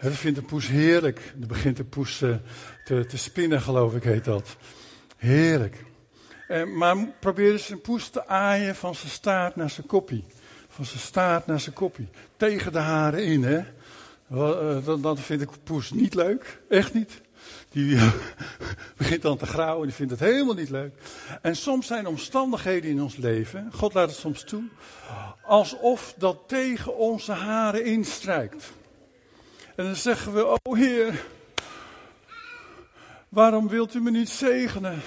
Dat 0.00 0.12
vindt 0.12 0.38
de 0.38 0.44
poes 0.44 0.66
heerlijk. 0.66 1.32
Dan 1.36 1.48
begint 1.48 1.76
de 1.76 1.84
poes 1.84 2.18
te, 2.18 3.06
te 3.06 3.18
spinnen, 3.18 3.60
geloof 3.60 3.94
ik, 3.94 4.02
heet 4.02 4.24
dat. 4.24 4.56
Heerlijk. 5.20 5.84
Eh, 6.48 6.64
maar 6.64 6.96
probeerde 7.18 7.58
zijn 7.58 7.80
poes 7.80 8.08
te 8.08 8.26
aaien 8.26 8.76
van 8.76 8.94
zijn 8.94 9.10
staart 9.10 9.56
naar 9.56 9.70
zijn 9.70 9.86
koppie. 9.86 10.24
Van 10.68 10.84
zijn 10.84 11.00
staart 11.00 11.46
naar 11.46 11.60
zijn 11.60 11.74
koppie. 11.74 12.08
Tegen 12.36 12.72
de 12.72 12.78
haren 12.78 13.24
in, 13.24 13.42
hè. 13.42 13.58
Eh, 14.30 15.02
dat, 15.02 15.20
vind 15.20 15.40
ik 15.40 15.48
poes 15.64 15.90
niet 15.90 16.14
leuk. 16.14 16.60
Echt 16.68 16.94
niet. 16.94 17.20
Die 17.70 17.98
begint 18.96 19.22
dan 19.22 19.36
te 19.36 19.46
grauwen, 19.46 19.86
die 19.86 19.96
vindt 19.96 20.12
het 20.12 20.20
helemaal 20.20 20.54
niet 20.54 20.70
leuk. 20.70 20.94
En 21.42 21.56
soms 21.56 21.86
zijn 21.86 22.06
omstandigheden 22.06 22.90
in 22.90 23.02
ons 23.02 23.16
leven, 23.16 23.70
God 23.72 23.94
laat 23.94 24.08
het 24.08 24.18
soms 24.18 24.44
toe, 24.44 24.62
alsof 25.42 26.14
dat 26.18 26.38
tegen 26.46 26.96
onze 26.96 27.32
haren 27.32 27.84
instrijkt. 27.84 28.72
En 29.76 29.84
dan 29.84 29.96
zeggen 29.96 30.34
we, 30.34 30.58
oh 30.62 30.78
Heer, 30.78 31.24
waarom 33.30 33.68
wilt 33.68 33.94
u 33.94 34.00
me 34.00 34.10
niet 34.10 34.28
zegenen? 34.28 35.00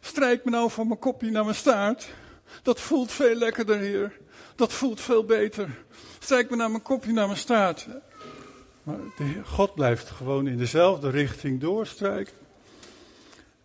Strijk 0.00 0.44
me 0.44 0.50
nou 0.50 0.70
van 0.70 0.86
mijn 0.86 0.98
kopje 0.98 1.30
naar 1.30 1.44
mijn 1.44 1.56
staart. 1.56 2.08
Dat 2.62 2.80
voelt 2.80 3.12
veel 3.12 3.34
lekkerder, 3.34 3.78
Heer. 3.78 4.18
Dat 4.54 4.72
voelt 4.72 5.00
veel 5.00 5.24
beter. 5.24 5.68
Strijk 6.18 6.50
me 6.50 6.56
naar 6.56 6.70
mijn 6.70 6.82
kopje 6.82 7.12
naar 7.12 7.26
mijn 7.26 7.38
staart. 7.38 7.86
Maar 8.82 8.96
de 9.16 9.40
God 9.44 9.74
blijft 9.74 10.10
gewoon 10.10 10.46
in 10.46 10.58
dezelfde 10.58 11.10
richting 11.10 11.60
doorstrijken. 11.60 12.34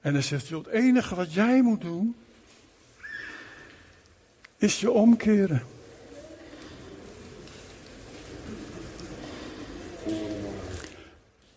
En 0.01 0.13
dan 0.13 0.23
zegt 0.23 0.49
het 0.49 0.67
enige 0.67 1.15
wat 1.15 1.33
jij 1.33 1.61
moet 1.61 1.81
doen, 1.81 2.15
is 4.57 4.79
je 4.79 4.91
omkeren. 4.91 5.63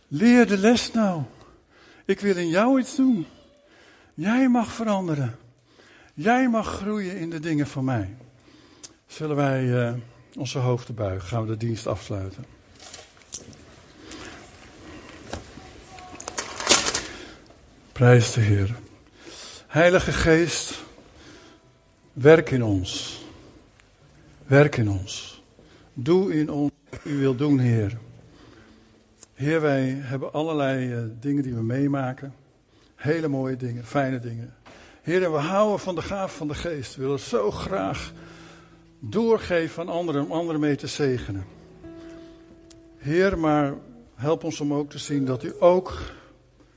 Leer 0.09 0.47
de 0.47 0.59
les 0.59 0.93
nou. 0.93 1.23
Ik 2.05 2.21
wil 2.21 2.37
in 2.37 2.49
jou 2.49 2.81
iets 2.81 2.97
doen. 2.97 3.27
Jij 4.15 4.49
mag 4.49 4.73
veranderen. 4.73 5.37
Jij 6.15 6.49
mag 6.49 6.67
groeien 6.67 7.19
in 7.19 7.31
de 7.31 7.41
dingen 7.41 7.67
van 7.67 7.85
mij. 7.85 8.17
Zullen 9.07 9.37
wij 9.37 9.65
uh, 9.65 9.93
onze 10.37 10.59
hoofden 10.59 10.95
buigen? 10.95 11.29
Gaan 11.29 11.43
we 11.43 11.49
de 11.49 11.57
dienst 11.57 11.87
afsluiten? 11.87 12.45
Prijs 17.93 18.33
de 18.33 18.41
Heer. 18.41 18.75
Heilige 19.67 20.13
Geest, 20.13 20.85
werk 22.13 22.51
in 22.51 22.63
ons. 22.63 23.23
Werk 24.47 24.77
in 24.77 24.89
ons. 24.89 25.43
Doe 25.93 26.35
in 26.35 26.51
ons 26.51 26.73
wat 26.91 27.01
u 27.05 27.19
wilt 27.19 27.39
doen, 27.39 27.59
Heer. 27.59 27.99
Heer, 29.35 29.61
wij 29.61 29.85
hebben 29.89 30.33
allerlei 30.33 30.95
uh, 30.95 31.05
dingen 31.21 31.43
die 31.43 31.55
we 31.55 31.63
meemaken. 31.63 32.35
Hele 32.95 33.29
mooie 33.29 33.57
dingen, 33.57 33.85
fijne 33.85 34.19
dingen. 34.19 34.55
Heer, 35.03 35.33
we 35.33 35.39
houden 35.39 35.79
van 35.79 35.95
de 35.95 36.03
gaaf 36.03 36.37
van 36.37 36.49
de 36.49 36.55
geest. 36.55 36.97
We 36.97 37.03
willen 37.03 37.19
zo 37.19 37.51
graag 37.51 38.13
doorgeven 38.99 39.83
aan 39.83 39.89
anderen 39.89 40.25
om 40.25 40.33
anderen 40.33 40.61
mee 40.61 40.77
te 40.77 40.87
zegenen. 40.87 41.45
Heer, 42.97 43.39
maar 43.39 43.75
help 44.15 44.45
ons 44.45 44.61
om 44.61 44.75
ook 44.75 44.91
te 44.91 44.99
zien 44.99 45.25
dat 45.25 45.43
u 45.43 45.55
ook 45.59 45.99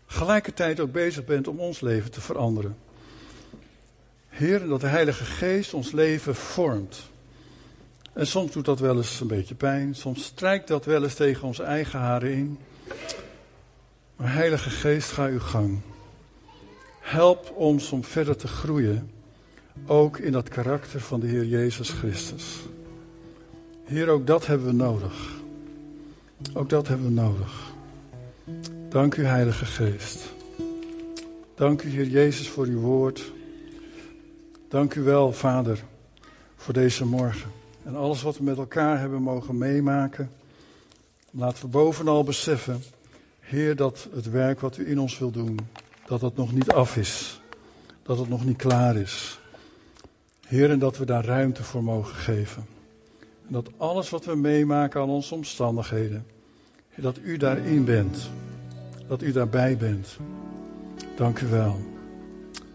gelijkertijd 0.06 0.80
ook 0.80 0.92
bezig 0.92 1.26
bent 1.26 1.48
om 1.48 1.60
ons 1.60 1.80
leven 1.80 2.12
te 2.12 2.22
veranderen. 2.22 2.78
Heer, 4.28 4.68
dat 4.68 4.82
de 4.82 4.88
Heilige 4.88 5.24
Geest 5.24 5.74
ons 5.74 5.92
leven 5.92 6.36
vormt. 6.36 7.10
En 8.18 8.28
soms 8.28 8.52
doet 8.52 8.66
dat 8.66 8.80
wel 8.80 8.98
eens 8.98 9.20
een 9.20 9.28
beetje 9.28 9.56
pijn, 9.56 9.96
soms 9.96 10.24
strijkt 10.24 10.68
dat 10.68 10.86
wel 10.86 11.04
eens 11.04 11.14
tegen 11.14 11.48
onze 11.48 11.64
eigen 11.64 12.00
haren 12.00 12.32
in. 12.32 12.58
Maar 14.16 14.34
Heilige 14.34 14.70
Geest, 14.70 15.12
ga 15.12 15.26
uw 15.26 15.40
gang. 15.40 15.80
Help 17.00 17.52
ons 17.56 17.92
om 17.92 18.04
verder 18.04 18.36
te 18.36 18.48
groeien, 18.48 19.12
ook 19.86 20.18
in 20.18 20.32
dat 20.32 20.50
karakter 20.50 21.02
van 21.02 21.20
de 21.20 21.28
Heer 21.28 21.46
Jezus 21.46 21.90
Christus. 21.90 22.60
Heer, 23.84 24.10
ook 24.10 24.28
dat 24.28 24.48
hebben 24.48 24.68
we 24.68 24.74
nodig. 24.74 25.42
Ook 26.54 26.70
dat 26.70 26.88
hebben 26.88 27.08
we 27.08 27.14
nodig. 27.14 27.74
Dank 28.90 29.16
u, 29.16 29.26
Heilige 29.26 29.66
Geest. 29.66 30.34
Dank 31.56 31.82
u, 31.82 31.90
Heer 31.90 32.08
Jezus, 32.08 32.50
voor 32.50 32.66
uw 32.66 32.80
woord. 32.80 33.32
Dank 34.70 34.96
u 34.96 35.02
wel, 35.02 35.34
Vader, 35.34 35.84
voor 36.56 36.74
deze 36.74 37.06
morgen. 37.06 37.58
En 37.88 37.96
alles 37.96 38.22
wat 38.22 38.38
we 38.38 38.44
met 38.44 38.58
elkaar 38.58 39.00
hebben 39.00 39.22
mogen 39.22 39.58
meemaken. 39.58 40.32
Laten 41.32 41.62
we 41.62 41.68
bovenal 41.68 42.24
beseffen, 42.24 42.84
Heer, 43.40 43.76
dat 43.76 44.08
het 44.14 44.30
werk 44.30 44.60
wat 44.60 44.78
u 44.78 44.90
in 44.90 45.00
ons 45.00 45.18
wil 45.20 45.32
doen, 45.32 45.60
dat 46.06 46.22
het 46.22 46.36
nog 46.36 46.54
niet 46.54 46.72
af 46.72 46.98
is. 46.98 47.42
Dat 48.04 48.18
het 48.18 48.30
nog 48.30 48.46
niet 48.46 48.58
klaar 48.58 48.96
is. 48.96 49.40
Heer, 50.48 50.70
en 50.70 50.80
dat 50.80 50.98
we 50.98 51.06
daar 51.06 51.26
ruimte 51.26 51.64
voor 51.64 51.84
mogen 51.84 52.16
geven. 52.16 52.66
En 53.20 53.54
dat 53.54 53.70
alles 53.78 54.10
wat 54.10 54.26
we 54.26 54.36
meemaken 54.36 55.02
aan 55.02 55.10
onze 55.10 55.34
omstandigheden, 55.34 56.26
dat 56.96 57.18
u 57.24 57.38
daarin 57.38 57.86
bent. 57.86 58.30
Dat 59.08 59.22
u 59.22 59.32
daarbij 59.32 59.78
bent. 59.78 60.18
Dank 61.16 61.40
u 61.40 61.48
wel. 61.48 61.80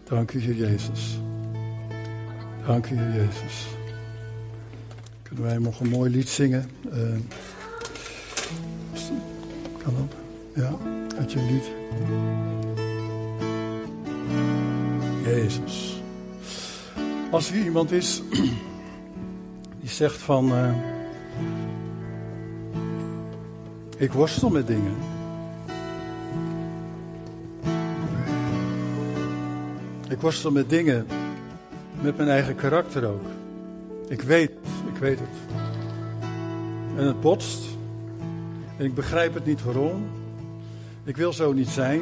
Dank 0.03 0.31
u, 0.31 0.39
Heer 0.39 0.55
Jezus. 0.55 1.17
Dank 2.65 2.89
u, 2.89 2.95
Heer 2.95 3.25
Jezus. 3.25 3.81
Wij 5.41 5.57
nog 5.57 5.79
een 5.79 5.89
mooi 5.89 6.11
lied 6.11 6.29
zingen? 6.29 6.69
Uh, 6.85 6.99
kan 9.83 9.93
dat? 9.93 10.15
Ja, 10.55 10.77
uit 11.17 11.31
je 11.31 11.39
lied. 11.41 11.71
Jezus. 15.25 16.01
Als 17.31 17.49
er 17.49 17.55
iemand 17.55 17.91
is 17.91 18.21
die 19.81 19.89
zegt 19.89 20.17
van. 20.17 20.51
Uh, 20.51 20.75
ik 23.97 24.11
worstel 24.11 24.49
met 24.49 24.67
dingen. 24.67 24.95
Ik 30.09 30.19
worstel 30.19 30.51
met 30.51 30.69
dingen, 30.69 31.07
met 32.01 32.17
mijn 32.17 32.29
eigen 32.29 32.55
karakter 32.55 33.05
ook. 33.05 33.25
Ik 34.13 34.21
weet, 34.21 34.51
ik 34.93 34.99
weet 34.99 35.19
het. 35.19 35.57
En 36.97 37.05
het 37.05 37.21
botst. 37.21 37.63
En 38.77 38.85
ik 38.85 38.93
begrijp 38.93 39.33
het 39.33 39.45
niet 39.45 39.63
waarom. 39.63 40.09
Ik 41.03 41.17
wil 41.17 41.33
zo 41.33 41.53
niet 41.53 41.67
zijn. 41.67 42.01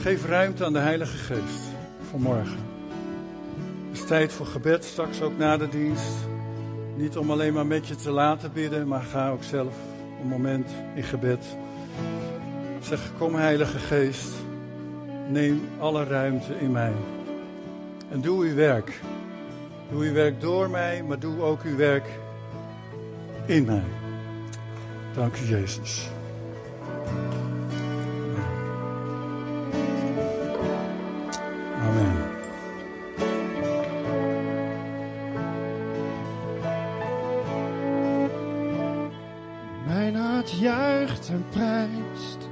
Geef 0.00 0.26
ruimte 0.26 0.64
aan 0.64 0.72
de 0.72 0.78
Heilige 0.78 1.16
Geest 1.16 1.62
vanmorgen. 2.10 2.58
Het 3.88 3.98
is 3.98 4.04
tijd 4.04 4.32
voor 4.32 4.46
gebed, 4.46 4.84
straks 4.84 5.22
ook 5.22 5.38
na 5.38 5.56
de 5.56 5.68
dienst. 5.68 6.14
Niet 6.96 7.16
om 7.16 7.30
alleen 7.30 7.52
maar 7.52 7.66
met 7.66 7.86
je 7.86 7.96
te 7.96 8.10
laten 8.10 8.52
bidden, 8.52 8.88
maar 8.88 9.02
ga 9.02 9.30
ook 9.30 9.42
zelf 9.42 9.74
een 10.20 10.28
moment 10.28 10.70
in 10.94 11.02
gebed. 11.02 11.44
Zeg, 12.80 13.12
kom 13.18 13.34
Heilige 13.34 13.78
Geest, 13.78 14.32
neem 15.28 15.60
alle 15.78 16.04
ruimte 16.04 16.58
in 16.60 16.70
mij. 16.70 16.92
En 18.10 18.20
doe 18.20 18.44
uw 18.44 18.54
werk. 18.54 19.00
Doe 19.90 20.02
uw 20.02 20.12
werk 20.12 20.40
door 20.40 20.70
mij, 20.70 21.02
maar 21.02 21.18
doe 21.18 21.40
ook 21.40 21.62
uw 21.62 21.76
werk 21.76 22.04
in 23.46 23.64
mij. 23.64 23.82
Dank 25.14 25.36
u, 25.36 25.44
Jezus. 25.46 26.08
Amen. 31.80 32.16
Mijn 39.86 40.14
hart 40.14 40.50
juicht 40.50 41.28
en 41.28 41.44
prijst 41.50 42.48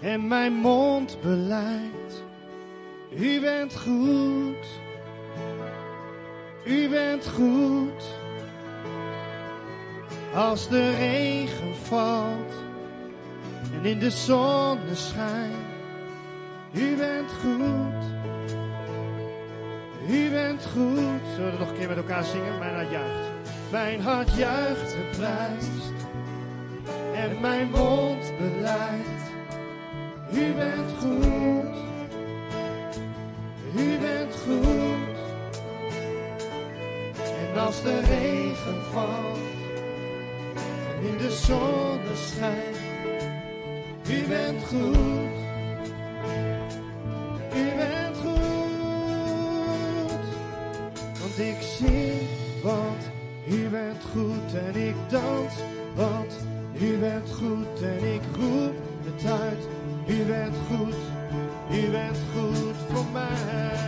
en 0.00 0.28
mijn 0.28 0.52
mond 0.52 1.18
beleidt. 1.22 2.24
U 3.18 3.40
bent 3.40 3.76
goed, 3.76 4.39
goed. 7.26 8.18
Als 10.34 10.68
de 10.68 10.90
regen 10.96 11.76
valt 11.76 12.52
en 13.74 13.84
in 13.84 13.98
de 13.98 14.10
zonneschijn. 14.10 15.52
U 16.72 16.96
bent 16.96 17.30
goed. 17.42 18.04
U 20.08 20.30
bent 20.30 20.66
goed. 20.72 21.20
Zullen 21.34 21.52
we 21.52 21.58
nog 21.58 21.68
een 21.68 21.76
keer 21.76 21.88
met 21.88 21.96
elkaar 21.96 22.24
zingen? 22.24 22.58
Mijn 22.58 22.74
hart 22.74 22.90
juicht. 22.90 23.28
Mijn 23.70 24.00
hart 24.00 24.34
juicht 24.36 24.94
en 24.94 25.18
prijst. 25.18 25.92
En 27.14 27.40
mijn 27.40 27.70
mond 27.70 28.32
beleidt. 28.38 29.20
U 30.32 30.52
bent 30.54 30.92
goed. 31.00 31.76
U 33.76 33.98
bent 33.98 34.34
goed. 34.34 35.09
En 37.52 37.58
als 37.58 37.82
de 37.82 38.00
regen 38.00 38.82
valt. 38.92 39.38
En 40.96 41.06
in 41.06 41.16
de 41.16 41.30
zonneschijn. 41.30 42.74
U 44.08 44.26
bent 44.28 44.64
goed. 44.64 45.38
U 47.54 47.64
bent 47.76 48.16
goed, 48.16 48.32
want 51.20 51.38
ik 51.38 51.56
zing, 51.60 52.20
want 52.62 53.10
u 53.48 53.68
bent 53.68 54.02
goed 54.12 54.54
en 54.54 54.76
ik 54.76 54.94
dans, 55.08 55.52
want 55.94 56.38
u 56.80 56.98
bent 56.98 57.30
goed 57.30 57.82
en 57.82 58.14
ik 58.14 58.22
roep 58.36 58.74
het 59.04 59.30
uit. 59.30 59.68
U 60.06 60.24
bent 60.24 60.56
goed, 60.68 60.94
u 61.70 61.90
bent 61.90 62.18
goed 62.34 62.76
voor 62.88 63.06
mij 63.12 63.79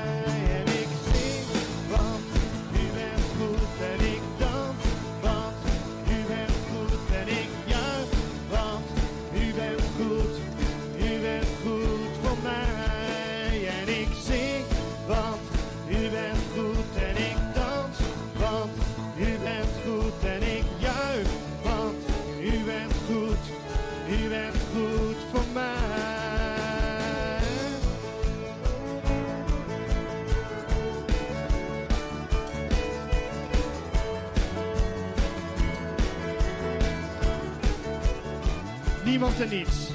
Niemand 39.05 39.40
en 39.40 39.48
niets. 39.48 39.90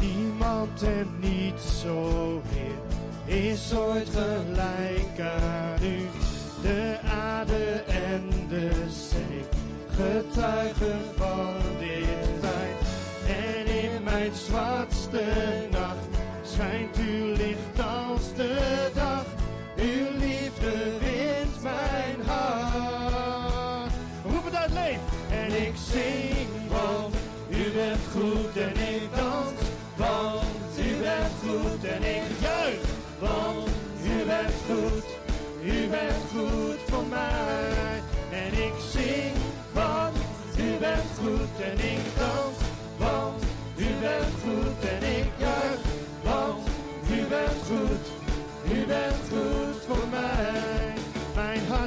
Niemand 0.00 0.82
en 0.82 1.08
niets, 1.20 1.84
o 1.86 2.42
Heer, 2.48 3.46
is 3.46 3.74
ooit 3.74 4.08
gelijk 4.08 5.20
aan 5.20 5.84
u. 5.84 6.08
De 6.62 6.98
aarde 7.04 7.84
en 7.86 8.22
de 8.48 8.70
zee 8.88 9.44
getuigen 9.96 11.00
van 11.16 11.54
dit 11.78 12.28
feit. 12.40 12.80
En 13.26 13.66
in 13.66 14.02
mijn 14.02 14.34
zwartste 14.34 15.24
nacht 15.70 16.08
schijnt 16.42 16.96
uw 16.96 17.32
licht 17.32 17.86
als 18.04 18.34
de 18.36 18.90
dag. 18.94 19.24
Uw 19.76 20.18
liefde 20.18 20.98
wint 21.00 21.62
mijn 21.62 22.26
hart. 22.26 23.92
Roep 24.24 24.44
het 24.44 24.54
uit, 24.54 24.72
leef! 24.72 24.98
En 25.30 25.66
ik 25.66 25.72
zing, 25.90 26.21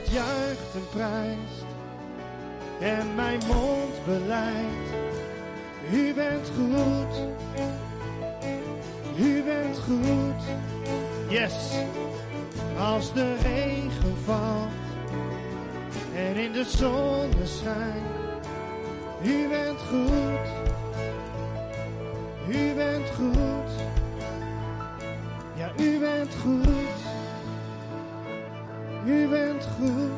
hart 0.05 0.11
juicht 0.11 0.73
en 0.75 0.89
prijst 0.89 1.65
en 2.79 3.15
mijn 3.15 3.41
mond 3.47 4.05
beleid. 4.05 4.87
U 5.91 6.13
bent 6.13 6.51
goed, 6.55 7.15
u 9.17 9.43
bent 9.43 9.77
goed. 9.77 10.43
Yes, 11.29 11.53
als 12.79 13.13
de 13.13 13.35
regen 13.35 14.17
valt 14.25 14.69
en 16.15 16.35
in 16.35 16.51
de 16.51 16.63
zonneschijn. 16.63 18.03
U 19.23 19.47
bent 19.49 19.79
goed, 19.79 20.47
u 22.47 22.73
bent 22.73 23.09
goed. 23.09 23.71
Ja, 25.55 25.71
u 25.77 25.99
bent 25.99 26.35
goed 26.41 27.14
u 29.05 29.27
bent 29.27 29.63
goed. 29.63 30.11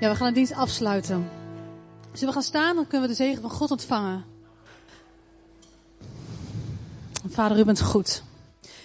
Ja, 0.00 0.10
we 0.10 0.16
gaan 0.16 0.28
de 0.28 0.34
dienst 0.34 0.52
afsluiten. 0.52 1.28
Zullen 2.12 2.26
we 2.26 2.32
gaan 2.32 2.42
staan, 2.42 2.74
dan 2.74 2.86
kunnen 2.86 3.08
we 3.08 3.14
de 3.14 3.22
zegen 3.22 3.40
van 3.42 3.50
God 3.50 3.70
ontvangen. 3.70 4.24
Vader, 7.28 7.58
u 7.58 7.64
bent 7.64 7.80
goed. 7.80 8.22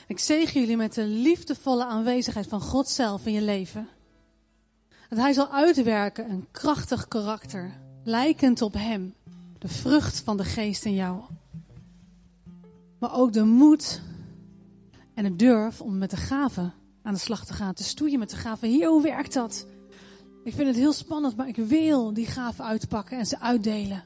Ik 0.07 0.19
zegen 0.19 0.59
jullie 0.59 0.77
met 0.77 0.93
de 0.93 1.05
liefdevolle 1.05 1.85
aanwezigheid 1.85 2.47
van 2.47 2.61
God 2.61 2.89
zelf 2.89 3.25
in 3.25 3.33
je 3.33 3.41
leven. 3.41 3.89
Dat 5.09 5.19
Hij 5.19 5.33
zal 5.33 5.51
uitwerken 5.51 6.29
een 6.29 6.47
krachtig 6.51 7.07
karakter, 7.07 7.71
lijkend 8.03 8.61
op 8.61 8.73
Hem. 8.73 9.13
De 9.59 9.67
vrucht 9.67 10.19
van 10.19 10.37
de 10.37 10.43
geest 10.43 10.85
in 10.85 10.93
jou. 10.93 11.21
Maar 12.99 13.13
ook 13.13 13.33
de 13.33 13.43
moed 13.43 14.01
en 15.13 15.23
de 15.23 15.35
durf 15.35 15.81
om 15.81 15.97
met 15.97 16.09
de 16.09 16.17
gaven 16.17 16.73
aan 17.03 17.13
de 17.13 17.19
slag 17.19 17.45
te 17.45 17.53
gaan. 17.53 17.73
Te 17.73 17.83
stoeien 17.83 18.19
met 18.19 18.29
de 18.29 18.35
gaven. 18.35 18.69
Hier, 18.69 18.87
hoe 18.87 19.01
werkt 19.01 19.33
dat? 19.33 19.67
Ik 20.43 20.53
vind 20.53 20.67
het 20.67 20.77
heel 20.77 20.93
spannend, 20.93 21.35
maar 21.35 21.47
ik 21.47 21.55
wil 21.55 22.13
die 22.13 22.25
gaven 22.25 22.65
uitpakken 22.65 23.17
en 23.17 23.25
ze 23.25 23.39
uitdelen. 23.39 24.03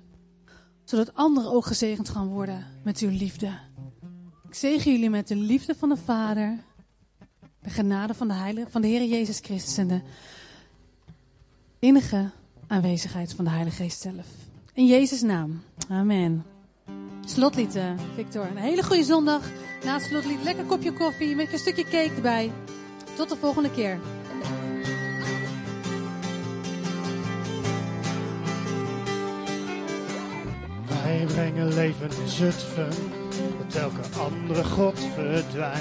Zodat 0.84 1.14
anderen 1.14 1.52
ook 1.52 1.66
gezegend 1.66 2.10
gaan 2.10 2.28
worden 2.28 2.66
met 2.84 3.00
uw 3.00 3.10
liefde. 3.10 3.60
Ik 4.48 4.56
zegen 4.56 4.92
jullie 4.92 5.10
met 5.10 5.28
de 5.28 5.36
liefde 5.36 5.76
van 5.76 5.90
de 5.90 5.98
Vader, 5.98 6.58
de 7.62 7.70
genade 7.70 8.14
van 8.14 8.28
de, 8.28 8.34
Heilige, 8.34 8.72
van 8.72 8.82
de 8.82 8.88
Heer 8.88 9.06
Jezus 9.06 9.40
Christus 9.40 9.78
en 9.78 9.88
de 9.88 10.02
innige 11.80 12.30
aanwezigheid 12.68 13.34
van 13.34 13.46
de 13.46 13.52
Heilige 13.52 13.76
Geest 13.76 14.02
zelf. 14.02 14.28
In 14.74 14.86
Jezus' 14.86 15.22
naam. 15.22 15.62
Amen. 15.90 16.46
Slotlied, 17.26 17.76
uh, 17.76 17.92
Victor. 18.16 18.46
Een 18.46 18.58
hele 18.58 18.84
goede 18.84 19.04
zondag. 19.04 19.50
Na 19.86 19.94
het 19.94 20.04
slotlied 20.04 20.44
lekker 20.44 20.66
kopje 20.66 20.94
koffie 20.94 21.36
met 21.36 21.54
een 21.54 21.60
stukje 21.60 21.84
cake 21.84 22.12
erbij. 22.16 22.52
Tot 23.18 23.30
de 23.30 23.36
volgende 23.36 23.72
keer. 23.72 24.00
Wij 30.88 31.26
brengen 31.26 31.74
leven 31.74 32.10
in 32.22 32.28
Zutphen, 32.28 32.90
dat 33.58 33.82
elke 33.82 34.20
andere 34.20 34.64
God 34.64 35.00
verdwijnt. 35.16 35.76